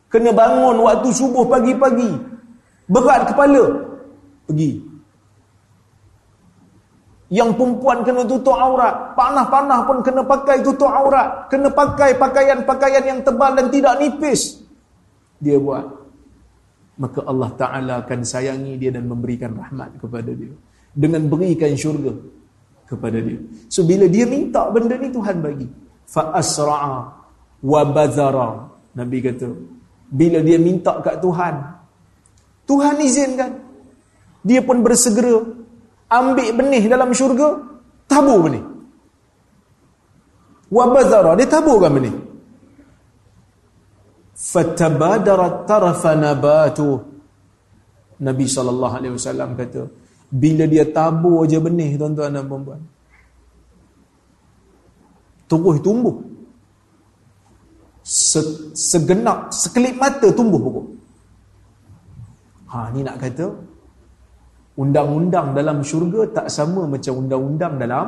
[0.09, 2.13] Kena bangun waktu subuh pagi-pagi.
[2.87, 3.85] Berat kepala.
[4.47, 4.86] Pergi.
[7.27, 9.11] Yang perempuan kena tutup aurat.
[9.19, 11.51] Panah-panah pun kena pakai tutup aurat.
[11.51, 14.63] Kena pakai pakaian-pakaian yang tebal dan tidak nipis.
[15.43, 15.83] Dia buat.
[16.97, 20.55] Maka Allah Ta'ala akan sayangi dia dan memberikan rahmat kepada dia.
[20.95, 22.15] Dengan berikan syurga
[22.87, 23.43] kepada dia.
[23.67, 25.67] So bila dia minta benda ni Tuhan bagi.
[26.07, 26.97] Fa'asra'a
[27.59, 28.71] wa bazara.
[28.95, 29.51] Nabi kata.
[30.07, 31.55] Bila dia minta kat Tuhan.
[32.63, 33.51] Tuhan izinkan.
[34.47, 35.56] Dia pun bersegera
[36.07, 37.59] ambil benih dalam syurga,
[38.07, 38.63] tabur benih.
[40.67, 42.15] Wa bazara, dia taburkan benih.
[44.35, 47.03] Fatabadarat tarafa nabatu.
[48.17, 48.45] Nabi
[49.15, 49.87] wasallam kata,
[50.27, 52.81] bila dia tabur aja benih tuan-tuan dan puan-puan.
[55.47, 56.15] Terus tumbuh.
[58.75, 60.87] Segenap, sekelip mata tumbuh pokok.
[62.67, 63.66] Ha ni nak kata
[64.77, 68.07] undang-undang dalam syurga tak sama macam undang-undang dalam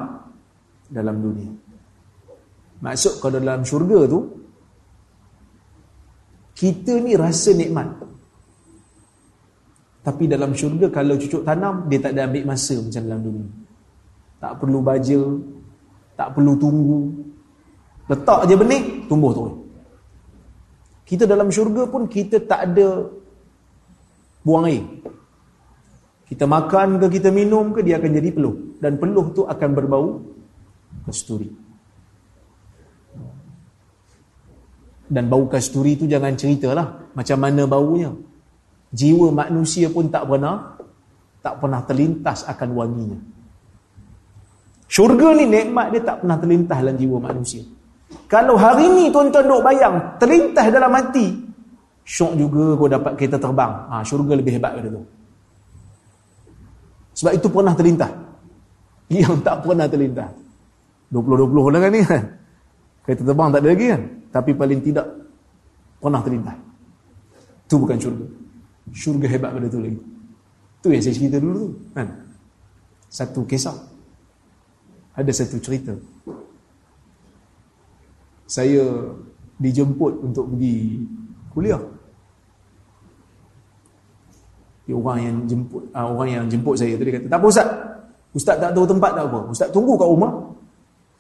[0.85, 1.49] dalam dunia.
[2.79, 4.19] Maksud kalau dalam syurga tu
[6.53, 7.89] kita ni rasa nikmat.
[9.99, 13.47] Tapi dalam syurga kalau cucuk tanam dia tak ada ambil masa macam dalam dunia.
[14.39, 15.21] Tak perlu baja,
[16.15, 17.01] tak perlu tunggu.
[18.09, 19.55] Letak je benih, tumbuh terus.
[21.05, 23.05] Kita dalam syurga pun kita tak ada
[24.45, 24.83] buang air.
[26.29, 30.21] Kita makan ke kita minum ke dia akan jadi peluh dan peluh tu akan berbau
[31.09, 31.49] kasturi.
[35.09, 38.13] Dan bau kasturi tu jangan ceritalah macam mana baunya.
[38.93, 40.77] Jiwa manusia pun tak pernah
[41.41, 43.19] tak pernah terlintas akan wanginya.
[44.85, 47.65] Syurga ni nikmat dia tak pernah terlintas dalam jiwa manusia.
[48.29, 51.49] Kalau hari ni tuan-tuan duk bayang terlintas dalam hati
[52.09, 53.73] syok juga kau dapat kereta terbang.
[53.89, 55.01] Ha, syurga lebih hebat pada tu.
[57.19, 58.11] Sebab itu pernah terlintas.
[59.11, 60.31] Yang tak pernah terlintas.
[61.11, 62.23] 20-20 lah kan ni kan.
[63.03, 64.01] Kereta terbang tak ada lagi kan?
[64.31, 65.07] Tapi paling tidak
[65.99, 66.55] pernah terlintas.
[67.67, 68.25] Itu bukan syurga.
[68.95, 69.99] Syurga hebat pada tu lagi.
[70.79, 71.75] Tu yang saya cerita dulu.
[71.91, 72.07] Kan?
[73.11, 73.75] Satu kisah.
[75.19, 75.91] Ada satu cerita.
[78.47, 79.11] Saya
[79.59, 81.03] dijemput untuk pergi
[81.51, 81.83] kuliah.
[84.89, 87.67] Dia orang yang jemput uh, orang yang jemput saya tu dia kata, "Tak apa ustaz.
[88.33, 89.39] Ustaz tak tahu tempat tak apa.
[89.45, 90.33] Ustaz tunggu kat rumah.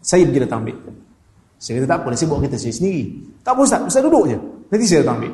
[0.01, 0.77] Saya pergi datang ambil."
[1.61, 3.03] Saya kata, "Tak apa, saya bawa kereta saya sendiri."
[3.45, 4.37] "Tak apa ustaz, ustaz duduk je.
[4.73, 5.33] Nanti saya datang ambil."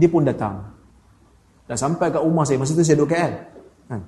[0.00, 0.54] Dia pun datang.
[1.68, 3.32] Dah sampai kat rumah saya masa tu saya duduk KL.
[3.92, 4.00] Kan?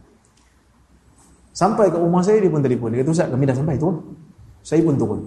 [1.53, 2.97] Sampai kat rumah saya dia pun telefon.
[2.97, 3.97] Dia kata, "Ustaz, kami dah sampai turun."
[4.65, 5.21] Saya pun turun.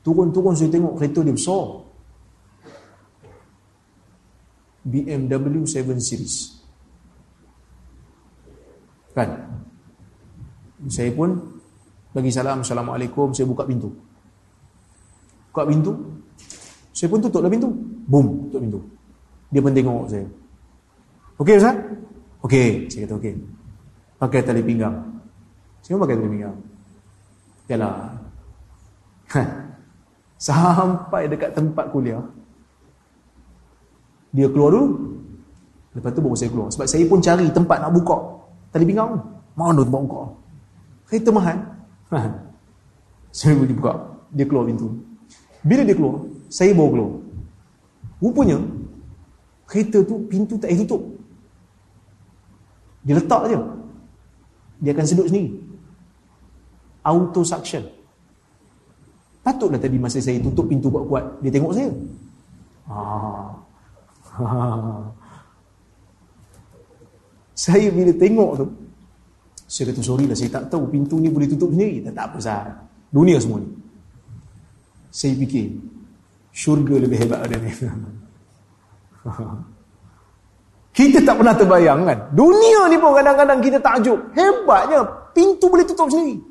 [0.00, 1.84] Turun-turun saya tengok kereta dia besar.
[4.88, 6.57] BMW 7 Series.
[9.18, 9.34] Kan?
[10.86, 11.34] Saya pun
[12.14, 13.90] bagi salam, Assalamualaikum, saya buka pintu.
[15.50, 15.90] Buka pintu,
[16.94, 17.66] saya pun tutuplah pintu.
[18.06, 18.80] Boom, tutup pintu.
[19.50, 20.26] Dia pun tengok saya.
[21.42, 21.76] Okey Ustaz?
[22.46, 23.34] Okey, saya kata okey.
[24.22, 24.94] Pakai tali pinggang.
[25.82, 26.56] Saya pun pakai tali pinggang.
[27.66, 28.14] Yalah.
[30.38, 32.22] Sampai dekat tempat kuliah.
[34.30, 35.18] Dia keluar dulu.
[35.98, 36.68] Lepas tu baru saya keluar.
[36.70, 38.37] Sebab saya pun cari tempat nak buka.
[38.72, 39.16] Tali pinggang
[39.58, 40.22] Mana tempat buka.
[41.08, 41.58] Kereta mahal
[42.12, 42.18] ha.
[43.32, 43.92] Saya pergi buka.
[44.32, 44.92] Dia keluar pintu.
[45.64, 47.12] Bila dia keluar Saya bawa keluar.
[48.20, 48.58] Rupanya
[49.68, 51.02] Kereta tu pintu tak payah tutup.
[53.04, 53.58] Dia letak je.
[54.84, 55.58] Dia akan sedut sendiri.
[57.04, 57.84] Auto suction
[59.40, 61.90] Patutlah tadi masa saya tutup pintu kuat-kuat Dia tengok saya.
[62.88, 63.48] Ah.
[67.58, 68.70] Saya bila tengok tu
[69.66, 70.86] Saya kata sorry lah Saya tak tahu.
[70.86, 72.06] Pintu ni boleh tutup sendiri.
[72.06, 72.62] Tak, tak apa sah
[73.10, 73.68] Dunia semua ni.
[75.10, 75.66] Saya fikir
[76.54, 77.72] Syurga lebih hebat dari ni.
[80.98, 82.18] Kita tak pernah terbayang kan?
[82.34, 84.18] Dunia ni pun kadang-kadang kita takjub.
[84.34, 86.42] Hebatnya Pintu boleh tutup sendiri.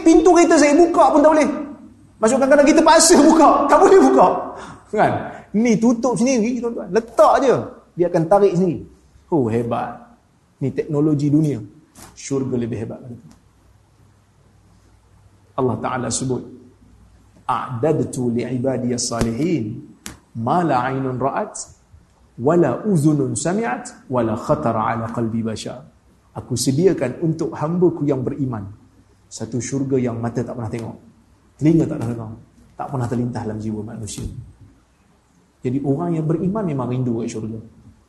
[0.00, 1.48] Pintu kereta saya buka pun tak boleh.
[2.20, 4.26] Maksud kadang-kadang kita paksa buka Tak boleh buka.
[4.96, 5.12] Kan?
[5.54, 6.88] Ni tutup sendiri tuan-tuan.
[6.90, 7.54] Letak je.
[8.00, 8.80] Dia akan tarik sendiri.
[9.30, 10.18] Oh hebat.
[10.60, 11.62] Ni teknologi dunia.
[12.12, 13.18] Syurga lebih hebat lagi.
[15.56, 16.42] Allah Ta'ala sebut.
[17.46, 19.86] A'dadtu li'ibadiyas salihin.
[20.42, 21.54] Ma la aynun ra'at.
[22.40, 24.10] Wala uzunun sami'at.
[24.10, 25.84] Wala khatara ala qalbi bashar.
[26.34, 28.66] Aku sediakan untuk hamba-Ku yang beriman.
[29.30, 30.96] Satu syurga yang mata tak pernah tengok.
[31.58, 32.32] Telinga tak pernah tengok.
[32.74, 34.26] Tak pernah terlintas dalam jiwa manusia.
[35.60, 37.60] Jadi orang yang beriman memang rindu ke syurga.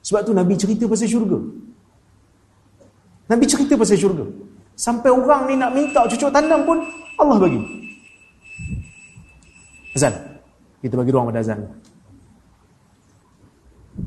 [0.01, 1.37] Sebab tu Nabi cerita pasal syurga.
[3.29, 4.25] Nabi cerita pasal syurga.
[4.73, 6.81] Sampai orang ni nak minta cucuk tanam pun
[7.21, 7.61] Allah bagi.
[9.93, 10.13] Azan.
[10.81, 11.61] Kita bagi ruang pada azan.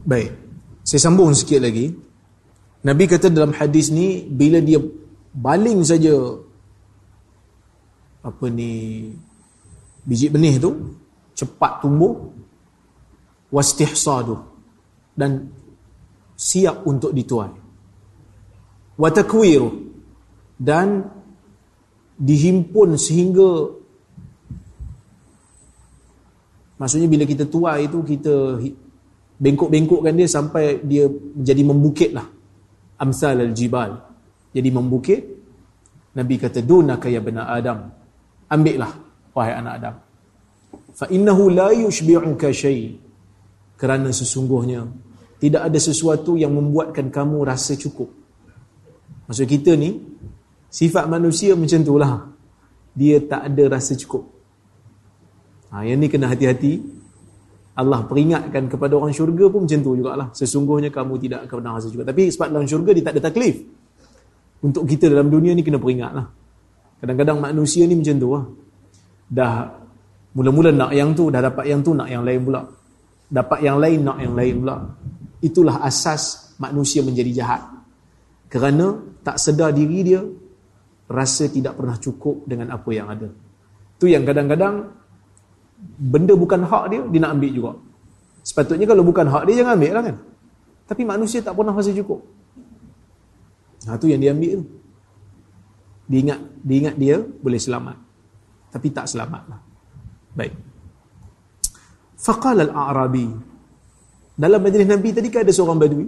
[0.03, 0.35] Baik.
[0.83, 1.95] Saya sambung sikit lagi.
[2.85, 4.83] Nabi kata dalam hadis ni bila dia
[5.33, 6.13] baling saja
[8.25, 9.09] apa ni
[10.05, 10.97] biji benih tu
[11.33, 12.29] cepat tumbuh
[13.49, 14.37] wastihsadu
[15.17, 15.49] dan
[16.35, 17.55] siap untuk dituai
[18.95, 19.71] wa takwiru
[20.59, 21.03] dan
[22.15, 23.75] dihimpun sehingga
[26.79, 28.63] maksudnya bila kita tuai itu kita
[29.35, 32.27] bengkok-bengkokkan dia sampai dia menjadi membukit lah.
[32.95, 33.99] Amsal al-jibal.
[34.55, 35.21] Jadi membukit
[36.15, 37.91] Nabi kata dunaka ya bena Adam.
[38.47, 38.93] Ambillah
[39.35, 39.95] wahai anak Adam.
[40.95, 42.95] Fa innahu la yushbi'uka syai
[43.75, 44.87] kerana sesungguhnya
[45.45, 48.09] tidak ada sesuatu yang membuatkan kamu rasa cukup.
[49.29, 50.01] Maksud kita ni,
[50.73, 52.33] sifat manusia macam tu lah.
[52.97, 54.25] Dia tak ada rasa cukup.
[55.69, 56.81] Ha, yang ni kena hati-hati.
[57.77, 60.33] Allah peringatkan kepada orang syurga pun macam tu jugalah.
[60.33, 62.09] Sesungguhnya kamu tidak akan pernah rasa cukup.
[62.09, 63.57] Tapi sebab dalam syurga dia tak ada taklif.
[64.65, 66.25] Untuk kita dalam dunia ni kena peringat lah.
[67.05, 68.45] Kadang-kadang manusia ni macam tu lah.
[69.29, 69.77] Dah
[70.33, 72.65] mula-mula nak yang tu, dah dapat yang tu, nak yang lain pula.
[73.29, 75.04] Dapat yang lain, nak yang lain pula
[75.45, 77.63] itulah asas manusia menjadi jahat.
[78.49, 80.25] Kerana tak sedar diri dia
[81.11, 83.29] rasa tidak pernah cukup dengan apa yang ada.
[84.01, 84.89] Tu yang kadang-kadang
[86.01, 87.73] benda bukan hak dia dia nak ambil juga.
[88.41, 90.17] Sepatutnya kalau bukan hak dia jangan ambil lah kan.
[90.85, 92.21] Tapi manusia tak pernah rasa cukup.
[93.85, 94.67] Ha, tu yang dia ambil tu.
[96.05, 97.97] Dia ingat, dia ingat dia boleh selamat.
[98.69, 99.61] Tapi tak selamat lah.
[100.37, 100.53] Baik.
[102.21, 103.54] Faqal al-a'rabi
[104.35, 106.07] dalam majlis Nabi tadi kan ada seorang badui.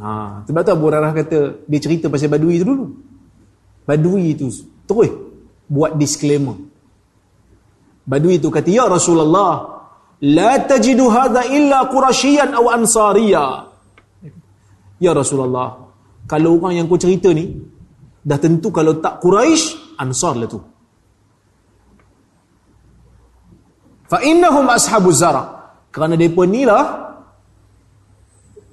[0.00, 2.86] Ha, sebab tu Abu Hurairah kata dia cerita pasal badui tu dulu.
[3.84, 4.48] Badui itu
[4.88, 5.12] terus
[5.70, 6.56] buat disclaimer.
[8.08, 9.78] Badui itu kata, Ya Rasulullah,
[10.20, 13.70] La tajidu hadha illa qurasyian aw ansariya.
[15.00, 15.88] Ya Rasulullah,
[16.28, 17.56] kalau orang yang kau cerita ni,
[18.20, 20.60] dah tentu kalau tak Quraisy, Ansar lah tu.
[24.08, 25.44] Fa innahum ashabuz zara.
[25.92, 27.09] Kerana depa ni lah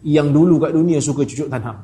[0.07, 1.83] yang dulu kat dunia suka cucuk tanam.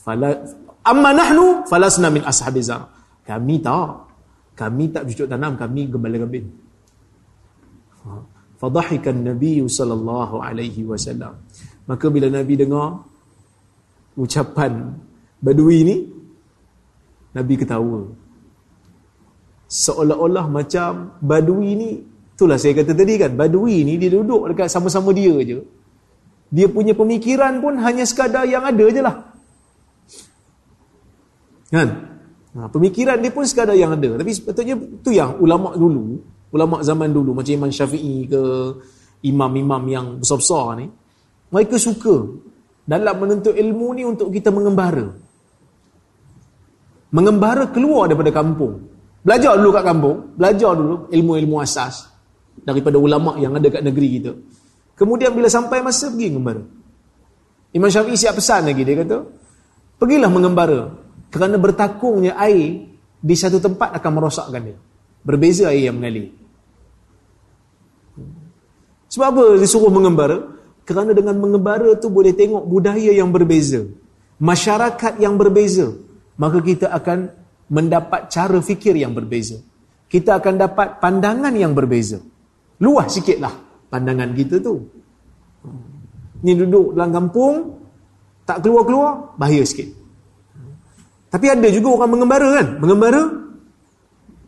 [0.00, 0.32] Fala
[0.80, 2.88] amma nahnu falasna min ashabiz zara.
[3.28, 4.08] Kami tak.
[4.54, 6.46] Kami tak cucuk tanam, kami gembala-gembin.
[8.06, 8.10] Ha.
[8.60, 11.34] Fadahikan Nabi sallallahu alaihi wasallam.
[11.90, 13.02] Maka bila Nabi dengar
[14.14, 14.94] ucapan
[15.42, 15.96] Badui ni
[17.34, 18.06] Nabi ketawa.
[19.66, 21.90] Seolah-olah macam Badui ni
[22.32, 25.58] itulah saya kata tadi kan, Badui ni dia duduk dekat sama-sama dia je.
[26.54, 29.16] Dia punya pemikiran pun hanya sekadar yang ada je lah.
[31.74, 31.88] Kan?
[32.54, 34.14] Ha, pemikiran dia pun sekadar yang ada.
[34.14, 36.22] Tapi sepatutnya tu yang ulama dulu,
[36.54, 38.42] ulama zaman dulu macam Imam Syafi'i ke
[39.26, 40.86] imam-imam yang besar-besar ni,
[41.50, 42.14] mereka suka
[42.86, 45.10] dalam menuntut ilmu ni untuk kita mengembara.
[47.10, 48.94] Mengembara keluar daripada kampung.
[49.26, 52.06] Belajar dulu kat kampung, belajar dulu ilmu-ilmu asas
[52.62, 54.32] daripada ulama yang ada kat negeri kita.
[54.94, 56.62] Kemudian bila sampai masa pergi mengembara.
[57.74, 59.26] Imam Syafi'i siap pesan lagi dia kata,
[59.98, 60.94] pergilah mengembara
[61.34, 62.86] kerana bertakungnya air
[63.18, 64.78] di satu tempat akan merosakkan dia.
[65.26, 66.30] Berbeza air yang mengalir.
[69.10, 70.54] Sebab apa disuruh mengembara?
[70.86, 73.88] Kerana dengan mengembara tu boleh tengok budaya yang berbeza.
[74.38, 75.90] Masyarakat yang berbeza.
[76.38, 77.32] Maka kita akan
[77.72, 79.58] mendapat cara fikir yang berbeza.
[80.06, 82.20] Kita akan dapat pandangan yang berbeza.
[82.78, 83.63] Luah sikitlah
[83.94, 84.82] pandangan kita tu.
[86.42, 87.78] Ni duduk dalam kampung,
[88.42, 89.86] tak keluar-keluar, bahaya sikit.
[91.30, 92.66] Tapi ada juga orang mengembara kan?
[92.82, 93.22] Mengembara.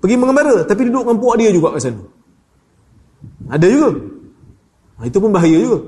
[0.02, 0.66] Pergi mengembara.
[0.66, 2.02] Tapi duduk dengan puak dia juga kat sana.
[3.50, 3.90] Ada juga.
[4.98, 5.78] Ha, itu pun bahaya juga.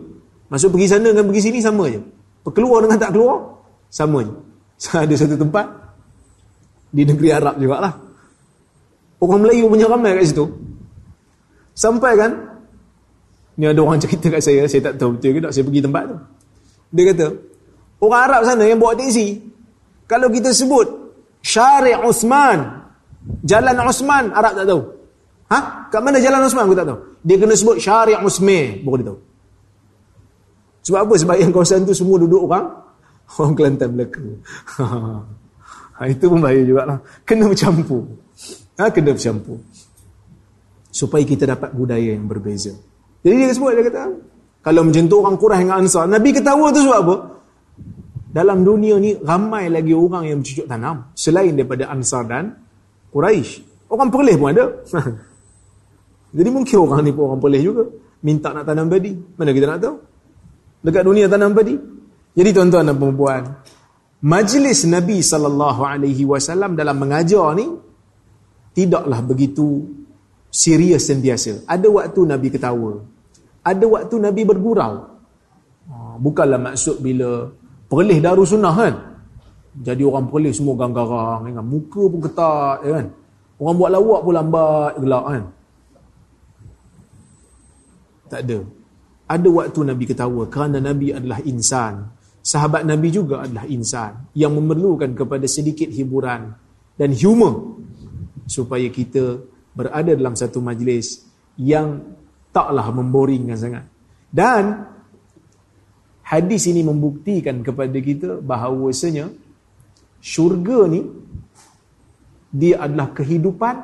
[0.48, 2.00] Masuk pergi sana dengan pergi sini sama je.
[2.48, 3.58] Keluar dengan tak keluar,
[3.90, 4.34] sama je.
[4.78, 5.66] So, ada satu tempat
[6.94, 7.94] di negeri Arab juga lah.
[9.18, 10.46] Orang Melayu punya ramai kat situ.
[11.74, 12.47] Sampai kan,
[13.58, 16.02] ni ada orang cerita kat saya, saya tak tahu betul ke tak, saya pergi tempat
[16.06, 16.16] tu.
[16.94, 17.26] Dia kata,
[18.00, 19.26] orang Arab sana yang bawa teksi,
[20.06, 20.86] kalau kita sebut
[21.42, 22.86] Syari' Osman,
[23.44, 24.82] Jalan Osman, Arab tak tahu.
[25.50, 25.58] Ha?
[25.90, 26.98] Kat mana Jalan Osman aku tak tahu.
[27.26, 29.18] Dia kena sebut Syari' Osman, baru dia tahu.
[30.88, 31.14] Sebab apa?
[31.20, 32.72] Sebab yang kawasan tu semua duduk orang
[33.36, 34.24] orang Kelantan Melaka.
[35.98, 36.98] ha, itu pun bahaya juga lah.
[37.28, 38.08] Kena bercampur.
[38.80, 39.60] Ha, kena bercampur.
[40.88, 42.72] Supaya kita dapat budaya yang berbeza.
[43.28, 44.16] Jadi dia sebut, dia kata,
[44.64, 47.16] kalau macam tu orang kurang dengan Ansar, Nabi ketawa tu sebab apa?
[48.28, 52.54] dalam dunia ni ramai lagi orang yang bercucuk tanam selain daripada Ansar dan
[53.08, 53.64] Quraisy.
[53.88, 54.68] Orang Perlis pun ada.
[56.36, 57.88] Jadi mungkin orang ni pun orang Perlis juga
[58.20, 59.16] minta nak tanam padi.
[59.16, 59.96] Mana kita nak tahu?
[60.84, 61.74] Dekat dunia tanam padi.
[62.36, 63.42] Jadi tuan-tuan dan puan
[64.18, 67.66] majlis Nabi sallallahu alaihi wasallam dalam mengajar ni
[68.76, 69.88] tidaklah begitu
[70.52, 71.64] serius dan biasa.
[71.64, 73.02] Ada waktu Nabi ketawa.
[73.64, 74.94] Ada waktu Nabi bergurau.
[75.88, 77.50] Ah, bukanlah maksud bila
[77.88, 78.94] Perlis sunnah kan.
[79.80, 81.64] Jadi orang perlis semua gang-garang kan.
[81.64, 83.06] Muka pun ketat ya kan.
[83.56, 85.44] Orang buat lawak pun lambat gelak kan.
[88.28, 88.58] Tak ada.
[89.28, 92.12] Ada waktu Nabi ketawa kerana Nabi adalah insan.
[92.44, 96.52] Sahabat Nabi juga adalah insan yang memerlukan kepada sedikit hiburan
[96.96, 97.76] dan humor
[98.48, 99.40] supaya kita
[99.76, 101.28] berada dalam satu majlis
[101.60, 102.00] yang
[102.54, 103.84] taklah memboringkan sangat.
[104.28, 104.84] Dan
[106.24, 109.32] hadis ini membuktikan kepada kita bahawasanya
[110.20, 111.00] syurga ni
[112.52, 113.76] dia adalah kehidupan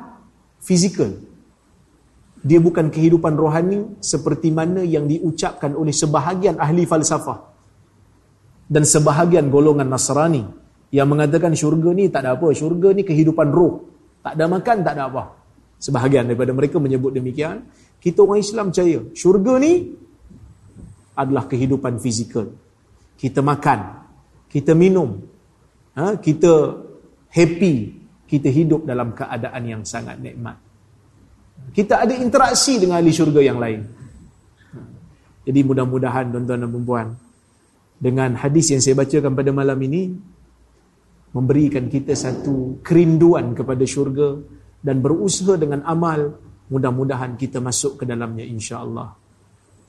[0.61, 1.11] fizikal.
[2.45, 7.55] Dia bukan kehidupan rohani seperti mana yang diucapkan oleh sebahagian ahli falsafah
[8.69, 10.45] dan sebahagian golongan Nasrani
[10.93, 13.89] yang mengatakan syurga ni tak ada apa, syurga ni kehidupan roh.
[14.21, 15.23] Tak ada makan, tak ada apa.
[15.79, 17.67] Sebahagian daripada mereka menyebut demikian.
[17.99, 19.73] Kita orang Islam percaya, syurga ni
[21.15, 22.47] adalah kehidupan fizikal.
[23.15, 23.79] Kita makan,
[24.51, 25.23] kita minum,
[25.95, 26.19] ha?
[26.19, 26.51] kita
[27.31, 27.75] happy,
[28.27, 30.59] kita hidup dalam keadaan yang sangat nikmat.
[31.71, 33.81] Kita ada interaksi dengan ahli syurga yang lain.
[35.45, 37.07] Jadi mudah-mudahan tuan-tuan dan perempuan,
[37.95, 40.11] dengan hadis yang saya bacakan pada malam ini,
[41.31, 44.39] memberikan kita satu kerinduan kepada syurga
[44.85, 46.37] dan berusaha dengan amal,
[46.69, 49.17] mudah-mudahan kita masuk ke dalamnya insya-Allah.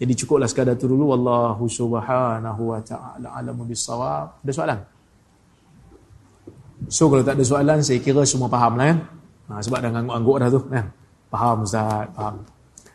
[0.01, 4.41] Jadi cukuplah sekadar itu dulu wallahu subhanahu wa ta'ala alamu bisawab.
[4.41, 4.81] Ada soalan?
[6.89, 8.99] So kalau tak ada soalan saya kira semua faham lah kan.
[9.47, 10.87] Ha, sebab dah ngangguk-ngangguk dah tu kan.
[11.33, 12.35] Faham Ustaz, faham.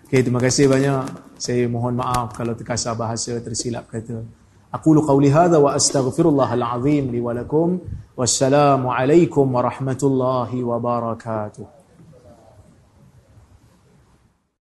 [0.05, 1.05] Okay, terima kasih banyak.
[1.41, 4.21] Saya mohon maaf kalau terkasar bahasa tersilap kata.
[4.71, 7.81] Lu qawli hadha wa astaghfirullahal azim li wa lakum.
[8.13, 11.80] Wassalamualaikum warahmatullahi wabarakatuh.